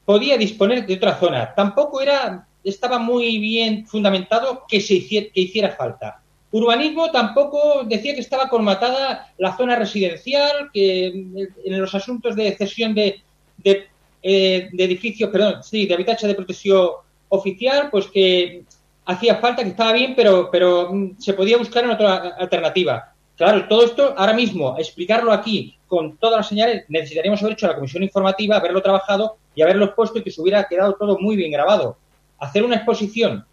[0.07, 1.55] podía disponer de otra zona.
[1.55, 6.23] Tampoco era estaba muy bien fundamentado que se hiciera, que hiciera falta.
[6.57, 12.95] Urbanismo tampoco decía que estaba colmatada la zona residencial, que en los asuntos de cesión
[12.95, 13.23] de,
[13.63, 16.89] eh, de, edificios, perdón, sí, de habitación de protección
[17.29, 18.65] oficial, pues que
[19.05, 23.13] hacía falta, que estaba bien, pero, pero mm, se podía buscar en otra alternativa.
[23.37, 27.75] Claro, todo esto ahora mismo, explicarlo aquí con todas las señales, necesitaríamos haber hecho la
[27.75, 31.53] comisión informativa, haberlo trabajado y haberlo puesto y que se hubiera quedado todo muy bien
[31.53, 31.99] grabado.
[32.39, 33.45] Hacer una exposición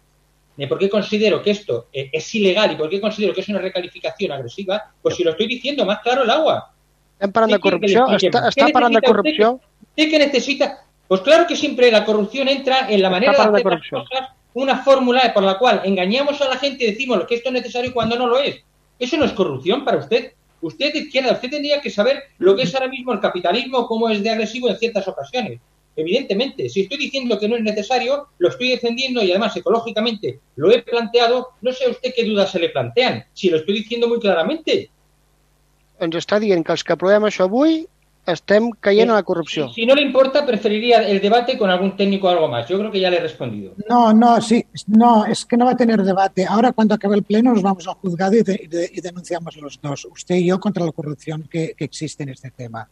[0.56, 3.48] de por qué considero que esto eh, es ilegal y por qué considero que es
[3.48, 6.72] una recalificación agresiva, pues si lo estoy diciendo, más claro el agua.
[7.14, 8.14] ¿Están parando corrupción?
[8.14, 9.60] ¿Está, está parando corrupción?
[9.90, 10.84] ¿Usted que necesita?
[11.08, 14.78] Pues claro que siempre la corrupción entra en la manera de hacer las cosas, una
[14.78, 18.16] fórmula por la cual engañamos a la gente y decimos que esto es necesario cuando
[18.16, 18.62] no lo es.
[18.98, 20.32] Eso no es corrupción para usted.
[20.60, 24.08] Usted de izquierda, usted tendría que saber lo que es ahora mismo el capitalismo, cómo
[24.08, 25.60] es de agresivo en ciertas ocasiones.
[25.96, 30.70] Evidentemente, si estoy diciendo que no es necesario, lo estoy defendiendo y además ecológicamente lo
[30.72, 34.08] he planteado, no sé a usted qué dudas se le plantean, si lo estoy diciendo
[34.08, 34.90] muy claramente.
[36.02, 37.84] Ens està dient que els que aprovem això avui
[38.26, 39.68] estem caient en la corrupció.
[39.68, 42.66] Si, si no le importa, preferiría el debate con algún técnico o algo más.
[42.68, 43.74] Yo creo que ya le he respondido.
[43.88, 46.46] No, no, sí, no, es que no va a tener debate.
[46.46, 49.56] Ahora, cuando acabe el pleno, nos vamos al juzgado y, de, y, de, y denunciamos
[49.56, 52.88] los dos, usted y yo, contra la corrupción que, que existe en este tema.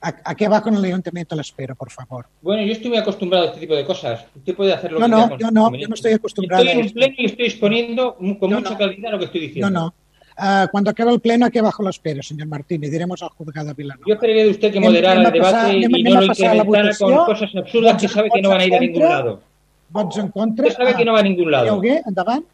[0.00, 1.34] ¿A, ¿A, qué va con el ayuntamiento?
[1.34, 2.26] Le espero, por favor.
[2.42, 4.24] Bueno, yo estoy muy acostumbrado a este tipo de cosas.
[4.36, 6.80] Usted puede hacer lo no, que no, yo no, yo no estoy acostumbrado estoy a
[6.80, 6.94] en esto.
[6.98, 8.76] pleno y estoy exponiendo con No, mucha no.
[8.76, 9.70] claridad lo que estoy diciendo.
[9.70, 9.94] No, no.
[10.38, 13.70] Uh, cuando acabe el pleno, aquí abajo lo espero, señor Martín, y diremos al juzgado
[13.70, 14.04] a Vilanova.
[14.06, 16.26] Yo esperaría de usted que moderara el a debate anem- y anem no a lo
[16.26, 18.80] a la incrementara con cosas absurdas que Vots- sabe que no van a ir a
[18.80, 19.40] ningún lado.
[19.88, 20.66] Vots en contra.
[20.66, 21.64] Usted sabe que no va a ningún lado.
[21.64, 22.44] Senyor Hugué, endavant.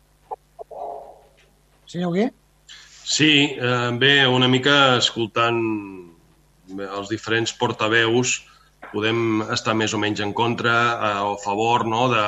[1.87, 2.33] Senyor Hugué.
[3.05, 6.12] Sí, eh, bé, una mica escoltant
[6.81, 8.41] els diferents portaveus
[8.93, 12.25] podem estar més o menys en contra eh, o a favor no, de,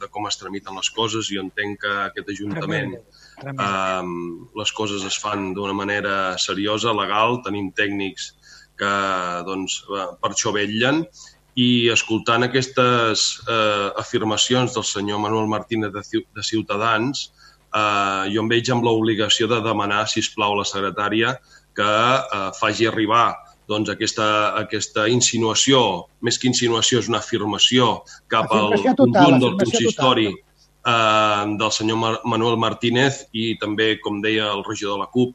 [0.00, 1.28] de com es tramiten les coses.
[1.28, 4.02] Jo entenc que aquest Ajuntament eh,
[4.56, 8.32] les coses es fan d'una manera seriosa, legal, tenim tècnics
[8.78, 8.92] que
[9.48, 11.04] doncs, eh, per això vetllen
[11.56, 17.30] i escoltant aquestes eh, afirmacions del senyor Manuel Martínez de, Ciu- de Ciutadans,
[17.72, 21.34] eh, jo em veig amb l'obligació de demanar, si plau, a la secretària
[21.76, 23.34] que eh, faci arribar
[23.70, 24.26] doncs, aquesta,
[24.62, 25.80] aquesta insinuació,
[26.22, 28.02] més que insinuació, és una afirmació
[28.32, 33.96] cap al Afirmació total, conjunt del consistori eh, del senyor Mar Manuel Martínez i també,
[34.04, 35.34] com deia el regidor de la CUP,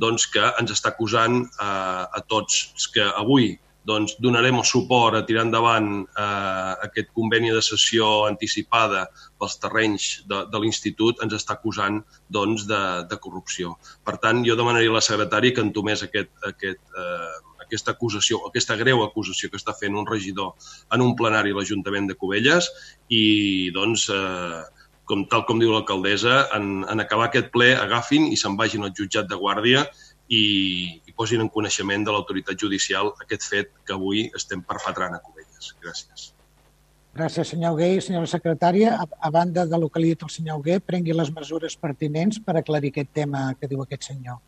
[0.00, 3.54] doncs, que ens està acusant eh, a tots els que avui
[3.90, 9.06] doncs, donarem el suport a tirar endavant eh, aquest conveni de sessió anticipada
[9.40, 13.76] pels terrenys de, de l'Institut ens està acusant doncs, de, de corrupció.
[14.04, 18.76] Per tant, jo demanaria a la secretària que entomés aquest, aquest, eh, aquesta acusació, aquesta
[18.76, 20.52] greu acusació que està fent un regidor
[20.92, 22.68] en un plenari a l'Ajuntament de Cubelles
[23.08, 24.62] i, doncs, eh,
[25.10, 28.92] com, tal com diu l'alcaldessa, en, en acabar aquest ple agafin i se'n vagin al
[28.94, 29.86] jutjat de guàrdia
[30.30, 30.42] i,
[31.02, 35.72] i posin en coneixement de l'autoritat judicial aquest fet que avui estem perpetrant a Cubelles.
[35.82, 36.28] Gràcies.
[37.18, 37.88] Gràcies, senyor Hugué.
[38.06, 41.16] Senyora secretària, a, a banda de lo que li ha dit el senyor Hugué, prengui
[41.18, 44.38] les mesures pertinents per aclarir aquest tema que diu aquest senyor.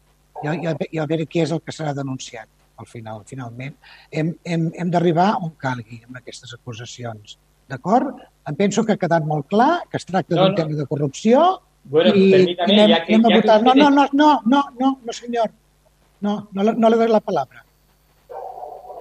[0.47, 2.47] I, i, a- i a veure qui és el que serà denunciat
[2.83, 3.23] al final.
[3.29, 3.75] Finalment,
[4.11, 7.39] hem, hem, hem d'arribar on calgui amb aquestes acusacions.
[7.71, 8.19] D'acord?
[8.49, 10.57] Em penso que ha quedat molt clar que es tracta No, d'un no.
[10.59, 13.63] tema de corrupció Bueno, i, permítame, anem, ya que- anem a ya que votar.
[13.63, 15.51] No, ustedes- no, no, no, no, no, no, señor.
[16.21, 17.65] No, no, no le doy la palabra.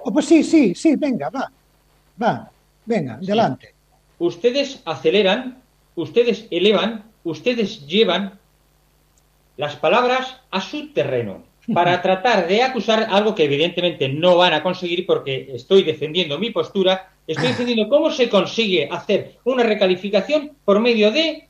[0.04, 1.50] Oh, pues sí, sí, sí, venga, va.
[2.20, 2.50] Va,
[2.86, 3.74] venga, adelante.
[4.18, 5.58] Ustedes aceleran,
[5.94, 8.38] ustedes elevan, ustedes llevan
[9.56, 14.62] las palabras a su terreno para tratar de acusar algo que evidentemente no van a
[14.62, 20.80] conseguir porque estoy defendiendo mi postura, estoy defendiendo cómo se consigue hacer una recalificación por
[20.80, 21.48] medio de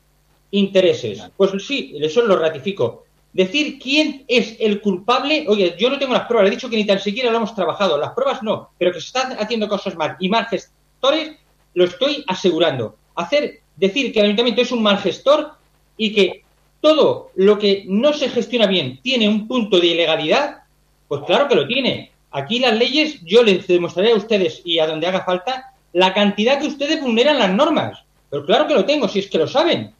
[0.51, 1.23] intereses.
[1.35, 3.05] Pues sí, eso lo ratifico.
[3.33, 6.85] Decir quién es el culpable, oye, yo no tengo las pruebas, he dicho que ni
[6.85, 10.15] tan siquiera lo hemos trabajado, las pruebas no, pero que se están haciendo cosas mal
[10.19, 11.31] y mal gestores,
[11.73, 12.95] lo estoy asegurando.
[13.15, 15.53] Hacer, decir que el ayuntamiento es un mal gestor
[15.97, 16.42] y que
[16.83, 20.63] todo lo que no se gestiona bien tiene un punto de ilegalidad,
[21.07, 22.11] pues claro que lo tiene.
[22.29, 26.59] Aquí las leyes, yo les demostraré a ustedes y a donde haga falta la cantidad
[26.59, 28.03] que ustedes vulneran las normas.
[28.29, 29.93] Pero claro que lo tengo, si es que lo saben.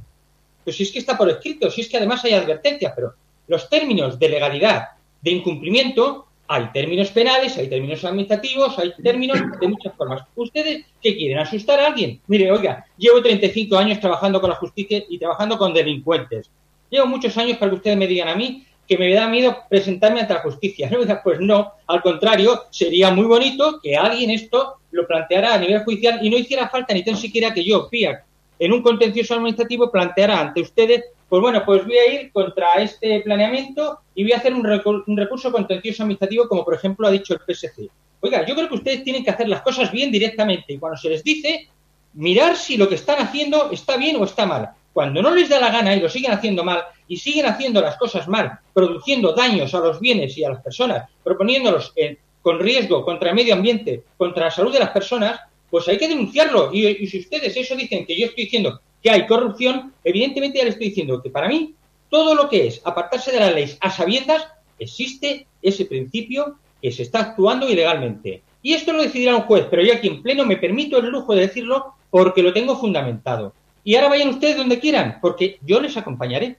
[0.66, 3.14] Pero si es que está por escrito, si es que además hay advertencias, pero
[3.48, 4.90] los términos de legalidad,
[5.22, 10.24] de incumplimiento, hay términos penales, hay términos administrativos, hay términos de muchas formas.
[10.36, 11.40] ¿Ustedes qué quieren?
[11.40, 12.20] ¿Asustar a alguien?
[12.28, 16.50] Mire, oiga, llevo 35 años trabajando con la justicia y trabajando con delincuentes.
[16.94, 20.20] Llevo muchos años para que ustedes me digan a mí que me da miedo presentarme
[20.20, 20.92] ante la justicia.
[20.92, 25.84] No, pues no, al contrario, sería muy bonito que alguien esto lo planteara a nivel
[25.84, 28.24] judicial y no hiciera falta ni tan siquiera que yo, PIAC,
[28.60, 33.22] en un contencioso administrativo planteara ante ustedes, pues bueno, pues voy a ir contra este
[33.22, 37.40] planeamiento y voy a hacer un recurso contencioso administrativo, como por ejemplo ha dicho el
[37.40, 37.90] PSC.
[38.20, 41.10] Oiga, yo creo que ustedes tienen que hacer las cosas bien directamente y cuando se
[41.10, 41.70] les dice,
[42.14, 44.70] mirar si lo que están haciendo está bien o está mal.
[44.94, 47.98] Cuando no les da la gana y lo siguen haciendo mal y siguen haciendo las
[47.98, 51.94] cosas mal, produciendo daños a los bienes y a las personas, proponiéndolos
[52.42, 55.40] con riesgo contra el medio ambiente, contra la salud de las personas,
[55.70, 56.70] pues hay que denunciarlo.
[56.72, 60.66] Y, y si ustedes eso dicen que yo estoy diciendo que hay corrupción, evidentemente ya
[60.66, 61.74] les estoy diciendo que para mí
[62.10, 67.04] todo lo que es apartarse de la ley a sabiendas, existe ese principio que se
[67.04, 68.44] está actuando ilegalmente.
[68.62, 71.34] Y esto lo decidirá un juez, pero yo aquí en pleno me permito el lujo
[71.34, 73.54] de decirlo porque lo tengo fundamentado.
[73.84, 76.58] Y ahora vayan ustedes donde quieran, porque yo les acompañaré.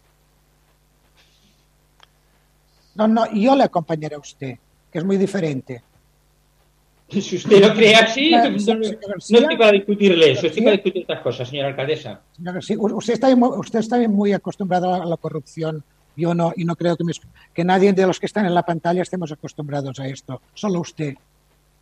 [2.95, 4.59] No, no, yo le acompañaré a usted,
[4.93, 5.83] que es muy diferente.
[7.09, 11.49] Si usted lo cree así, no, estoy para discutirle eso, estoy para discutir estas cosas,
[11.49, 12.23] señora alcaldesa.
[12.79, 15.85] usted está, usted está muy acostumbrado a la corrupción.
[16.17, 17.05] Yo no, y no creo que,
[17.53, 21.15] que nadie de los que están en la pantalla estemos acostumbrados a esto, solo usted.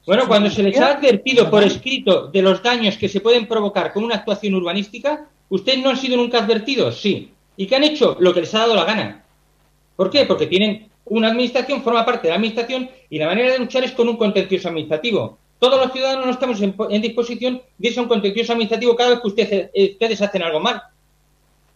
[0.04, 3.92] Bueno, cuando se les ha advertido por escrito de los daños que se pueden provocar
[3.92, 7.00] con una actuación urbanística, ¿ustedes no han sido nunca advertidos?
[7.00, 7.30] Sí.
[7.56, 8.16] ¿Y qué han hecho?
[8.18, 9.24] Lo que les ha dado la gana.
[9.94, 10.24] ¿Por qué?
[10.24, 13.92] Porque tienen una administración, forma parte de la administración y la manera de luchar es
[13.92, 15.38] con un contencioso administrativo.
[15.60, 19.20] Todos los ciudadanos no estamos en, disposición de irse a un contencioso administrativo cada vez
[19.20, 20.82] que ustedes, ustedes hacen algo mal.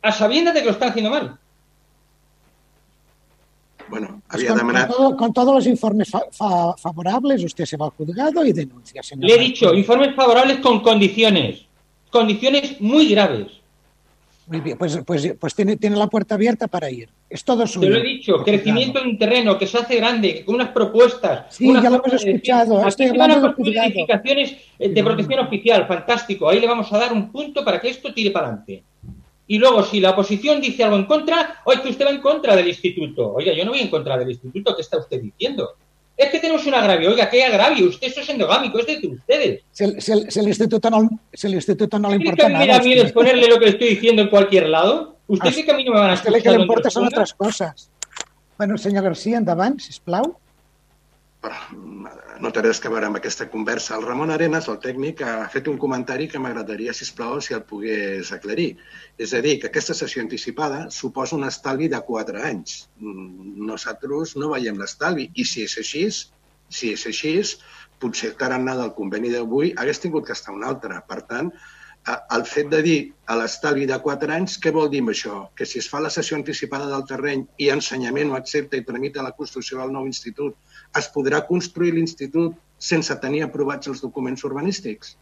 [0.03, 1.39] A sabiendas de que lo están haciendo mal.
[3.89, 8.53] Bueno, había pues con, con, todos los informes favorables, usted se va al juzgado y
[8.53, 9.01] denuncia.
[9.19, 11.67] Le he dicho, informes favorables con condiciones.
[12.11, 13.49] Condiciones muy graves.
[14.47, 17.09] Muy bien, pues, pues, pues tiene, tiene la puerta abierta para ir.
[17.29, 17.89] Es todo suyo.
[17.89, 21.53] Te lo he dicho, crecimiento en un terreno que se hace grande, con unas propuestas.
[21.53, 22.91] Sí, ya lo hemos escuchado.
[22.91, 26.49] Se van a modificaciones de protección oficial, fantástico.
[26.49, 28.85] Ahí le vamos a dar un punto para que esto tire para adelante.
[29.49, 32.57] Y luego, si la oposición dice algo en contra, oye, que usted va en contra
[32.57, 33.35] del instituto.
[33.35, 35.77] Oiga, yo no voy en contra del instituto, ¿qué está usted diciendo?
[36.17, 37.11] Es que tenemos un agravio.
[37.11, 37.89] Oiga, ¿qué agravio?
[37.89, 39.63] Usted es endogámico, es de ustedes.
[39.71, 42.77] Si el, instituto no, si el instituto no le importa nada.
[42.77, 45.17] a mí exponerle lo que le estoy diciendo en cualquier lado?
[45.29, 46.35] ¿Usted qué camino me van a escuchar?
[46.35, 47.91] A usted que le importa son otras cosas.
[48.57, 50.39] Bueno, senyor García, endavant, sisplau.
[52.41, 53.97] No té res que veure amb aquesta conversa.
[53.97, 57.65] El Ramon Arenas, el tècnic, ha fet un comentari que m'agradaria, si plau, si el
[57.69, 58.69] pogués aclarir.
[59.19, 62.77] És a dir, que aquesta sessió anticipada suposa un estalvi de 4 anys.
[63.01, 65.31] Nosaltres no veiem l'estalvi.
[65.35, 66.05] I si és així,
[66.69, 67.35] si és així,
[68.03, 71.01] potser el tarannà del conveni d'avui hagués tingut que estar un altre.
[71.09, 71.53] Per tant,
[72.07, 75.41] el fet de dir a l'estalvi de 4 anys, què vol dir amb això?
[75.59, 79.25] Que si es fa la sessió anticipada del terreny i ensenyament ho accepta i tramita
[79.27, 80.55] la construcció del nou institut,
[80.99, 85.17] es podrà construir l'institut sense tenir aprovats els documents urbanístics?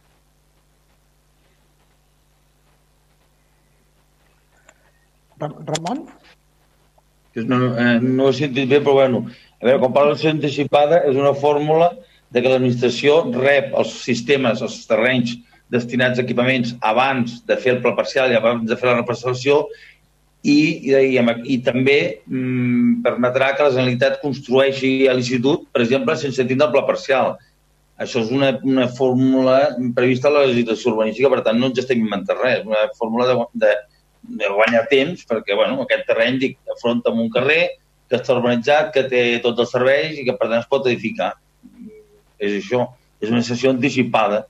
[5.40, 6.04] Ramon?
[7.34, 9.24] No, eh, no ho he sentit bé, però bueno.
[9.60, 11.94] A veure, quan parla de anticipada és una fórmula
[12.30, 15.34] de que l'administració rep els sistemes, els terrenys
[15.72, 19.64] destinats a equipaments abans de fer el pla parcial i abans de fer la representació
[20.44, 21.20] i, i,
[21.54, 21.98] i també
[22.28, 27.32] mm, permetrà que la Generalitat construeixi l'institut, per exemple, sense tindre el pla parcial.
[28.04, 29.56] Això és una, una fórmula
[29.96, 33.38] prevista a la legislació urbanística, per tant no ens estem inventant res, una fórmula de,
[33.64, 33.72] de,
[34.42, 37.62] de guanyar temps, perquè bueno, aquest terreny dic, afronta amb un carrer
[38.10, 41.32] que està urbanitzat, que té tots els serveis i que per tant es pot edificar.
[42.36, 42.84] És això,
[43.24, 44.44] és una sessió anticipada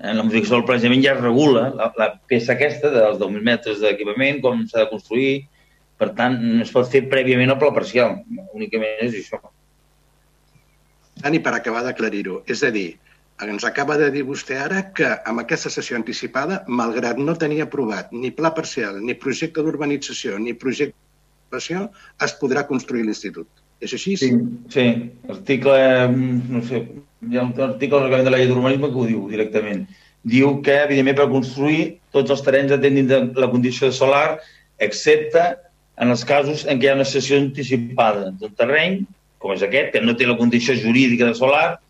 [0.00, 3.82] en la modificació del planejament ja es regula la, la peça aquesta dels 2.000 metres
[3.82, 5.32] d'equipament, com s'ha de construir.
[6.00, 8.16] Per tant, no es pot fer prèviament el pla parcial.
[8.56, 9.40] Únicament és això.
[11.20, 12.94] Dani, per acabar d'aclarir-ho, és a dir,
[13.44, 18.12] ens acaba de dir vostè ara que amb aquesta sessió anticipada, malgrat no tenir aprovat
[18.12, 20.96] ni pla parcial, ni projecte d'urbanització, ni projecte
[21.52, 21.60] de
[22.24, 23.48] es podrà construir l'institut.
[23.80, 24.16] És així?
[24.16, 24.30] Sí,
[24.72, 24.86] sí.
[25.28, 25.76] Article,
[26.08, 26.84] mm, no sé,
[27.28, 29.84] hi ha un article del reglament de la llei d'urbanisme que ho diu directament.
[30.34, 31.82] Diu que, evidentment, per construir
[32.16, 34.40] tots els terrenys atenguin de la condició de solar,
[34.86, 35.44] excepte
[36.00, 39.02] en els casos en què hi ha una sessió anticipada d'un terreny,
[39.40, 41.80] com és aquest, que no té la condició jurídica de solar,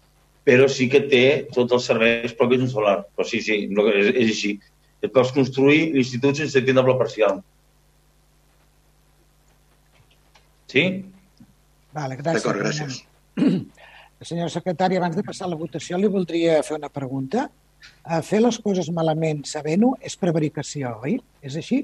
[0.46, 1.24] però sí que té
[1.54, 3.00] tots els serveis propis d'un solar.
[3.14, 4.54] Però sí, sí, és, és així.
[5.00, 7.40] Et pots construir l'institut sense tindre parcial.
[10.70, 10.86] Sí?
[11.94, 12.42] Vale, gràcies.
[12.42, 13.04] D'acord, gràcies.
[14.20, 17.48] Senyora secretària, abans de passar a la votació, li voldria fer una pregunta.
[18.26, 21.16] Fer les coses malament sabent-ho és prevaricació, oi?
[21.40, 21.80] És així?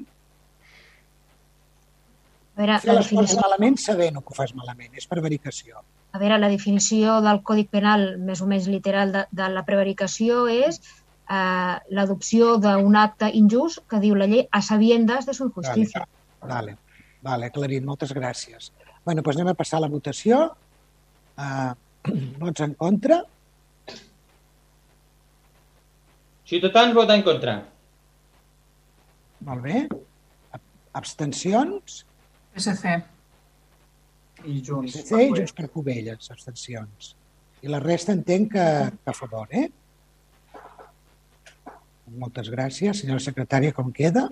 [2.56, 3.22] A veure, Fer les definició...
[3.22, 5.80] coses malament sabent-ho que ho fas malament, és prevaricació.
[6.12, 10.44] A veure, la definició del Codi Penal, més o menys literal, de, de la prevaricació
[10.52, 16.04] és eh, l'adopció d'un acte injust que diu la llei a sabiendas de su justícia.
[16.40, 16.80] Vale, vale,
[17.24, 18.72] vale aclarit, moltes gràcies
[19.06, 20.40] bueno, doncs anem a passar a la votació.
[21.38, 21.72] Uh,
[22.42, 23.20] vots en contra?
[26.46, 27.56] Ciutadans vota en contra.
[29.46, 29.82] Molt bé.
[30.96, 32.04] Abstencions?
[32.54, 32.94] PSC.
[34.46, 34.94] I Junts.
[34.94, 37.14] PSC i Junts per Covelles, abstencions.
[37.64, 38.66] I la resta entenc que,
[39.02, 39.66] que a favor, eh?
[42.22, 43.02] Moltes gràcies.
[43.02, 44.28] Senyora secretària, com queda?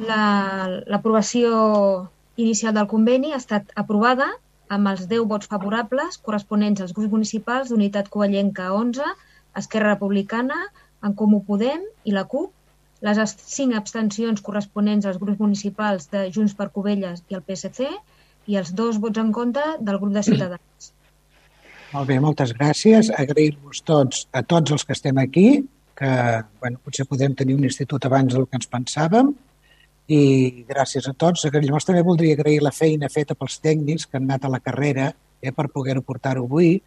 [0.00, 4.30] L'aprovació la, inicial del conveni ha estat aprovada
[4.72, 9.04] amb els 10 vots favorables corresponents als grups municipals d'Unitat Covellenca 11,
[9.60, 10.56] Esquerra Republicana,
[11.04, 12.52] En Comú Podem i la CUP,
[13.04, 13.18] les
[13.56, 17.88] 5 abstencions corresponents als grups municipals de Junts per Covelles i el PSC
[18.46, 20.92] i els dos vots en contra del grup de Ciutadans.
[21.90, 23.10] Molt bé, moltes gràcies.
[23.18, 25.46] Agrair-vos tots, a tots els que estem aquí,
[25.98, 26.10] que
[26.60, 29.32] bueno, potser podem tenir un institut abans del que ens pensàvem,
[30.10, 31.46] i gràcies a tots.
[31.46, 35.12] Llavors també voldria agrair la feina feta pels tècnics que han anat a la carrera
[35.40, 36.80] eh, per poder-ho portar-ho avui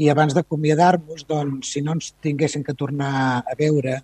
[0.00, 3.12] i abans d'acomiadar-vos, doncs, si no ens tinguessin que tornar
[3.44, 3.98] a veure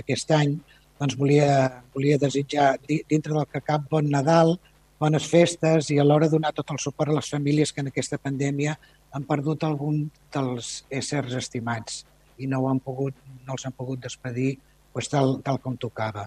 [0.00, 0.56] aquest any,
[0.98, 4.56] doncs volia, volia desitjar, dintre del que cap, bon Nadal,
[4.98, 8.74] bones festes i alhora donar tot el suport a les famílies que en aquesta pandèmia
[9.14, 12.02] han perdut algun dels éssers estimats
[12.38, 13.14] i no, han pogut,
[13.46, 16.26] no els han pogut despedir doncs, tal, tal com tocava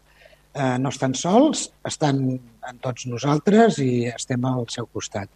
[0.54, 5.30] eh, no estan sols, estan en tots nosaltres i estem al seu costat.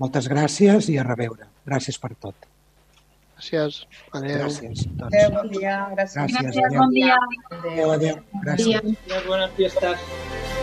[0.00, 1.48] Moltes gràcies i a reveure.
[1.66, 2.48] Gràcies per tot.
[3.36, 3.82] Gràcies.
[4.16, 4.38] Adéu.
[4.44, 4.86] Gràcies.
[4.96, 5.08] Doncs.
[5.12, 5.76] Adéu, bon dia.
[5.92, 6.16] Gràcies.
[6.16, 6.42] Gràcies.
[6.42, 6.80] gràcies adéu.
[6.80, 7.16] bon dia.
[7.50, 8.20] Adéu, adéu.
[8.44, 8.76] Gràcies.
[8.80, 9.26] Adéu.
[9.28, 10.55] Buenas fiestas.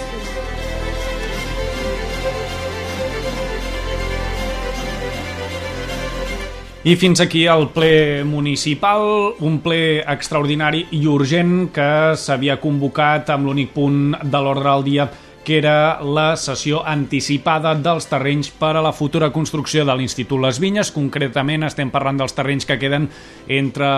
[6.84, 9.06] I fins aquí el ple municipal,
[9.48, 11.86] un ple extraordinari i urgent que
[12.20, 15.06] s'havia convocat amb l'únic punt de l'ordre del dia
[15.44, 20.60] que era la sessió anticipada dels terrenys per a la futura construcció de l'Institut Les
[20.60, 20.92] Vinyes.
[20.96, 23.10] Concretament estem parlant dels terrenys que queden
[23.52, 23.90] entre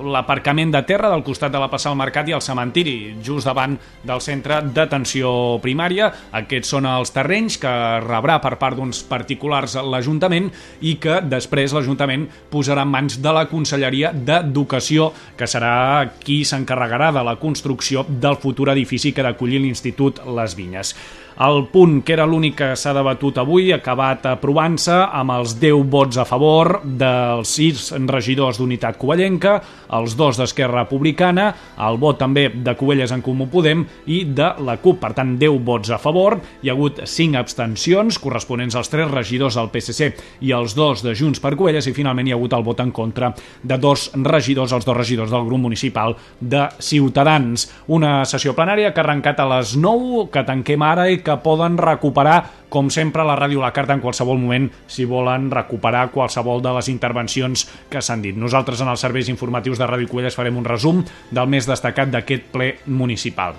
[0.00, 3.76] l'aparcament de terra del costat de la passada al Mercat i el cementiri, just davant
[4.04, 6.08] del centre d'atenció primària.
[6.32, 7.74] Aquests són els terrenys que
[8.06, 10.48] rebrà per part d'uns particulars l'Ajuntament
[10.80, 17.12] i que després l'Ajuntament posarà en mans de la Conselleria d'Educació, que serà qui s'encarregarà
[17.12, 20.93] de la construcció del futur edifici que ha d'acollir l'Institut Les Vinyes.
[21.34, 25.80] El punt, que era l'únic que s'ha debatut avui, ha acabat aprovant-se amb els 10
[25.90, 29.56] vots a favor dels 6 regidors d'Unitat Covellenca,
[29.98, 31.48] els dos d'Esquerra Republicana,
[31.88, 35.00] el vot també de Covelles en Comú Podem i de la CUP.
[35.02, 39.58] Per tant, 10 vots a favor, hi ha hagut 5 abstencions corresponents als 3 regidors
[39.58, 40.12] del PSC
[40.46, 42.94] i els dos de Junts per Covelles i finalment hi ha hagut el vot en
[42.94, 47.66] contra de dos regidors, els dos regidors del grup municipal de Ciutadans.
[47.90, 51.78] Una sessió plenària que ha arrencat a les 9, que tanquem ara i que poden
[51.80, 56.76] recuperar, com sempre, la ràdio La Carta en qualsevol moment si volen recuperar qualsevol de
[56.76, 58.36] les intervencions que s'han dit.
[58.36, 62.50] Nosaltres en els serveis informatius de Ràdio Covelles farem un resum del més destacat d'aquest
[62.52, 63.56] ple municipal.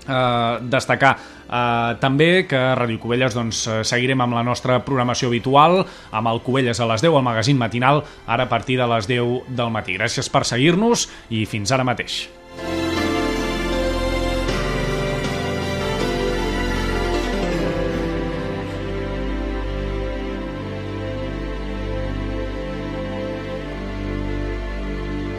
[0.00, 5.84] Uh, destacar uh, també que a Ràdio Covelles doncs, seguirem amb la nostra programació habitual
[5.84, 9.54] amb el Covelles a les 10, el magazín matinal ara a partir de les 10
[9.54, 10.00] del matí.
[10.00, 12.24] Gràcies per seguir-nos i fins ara mateix.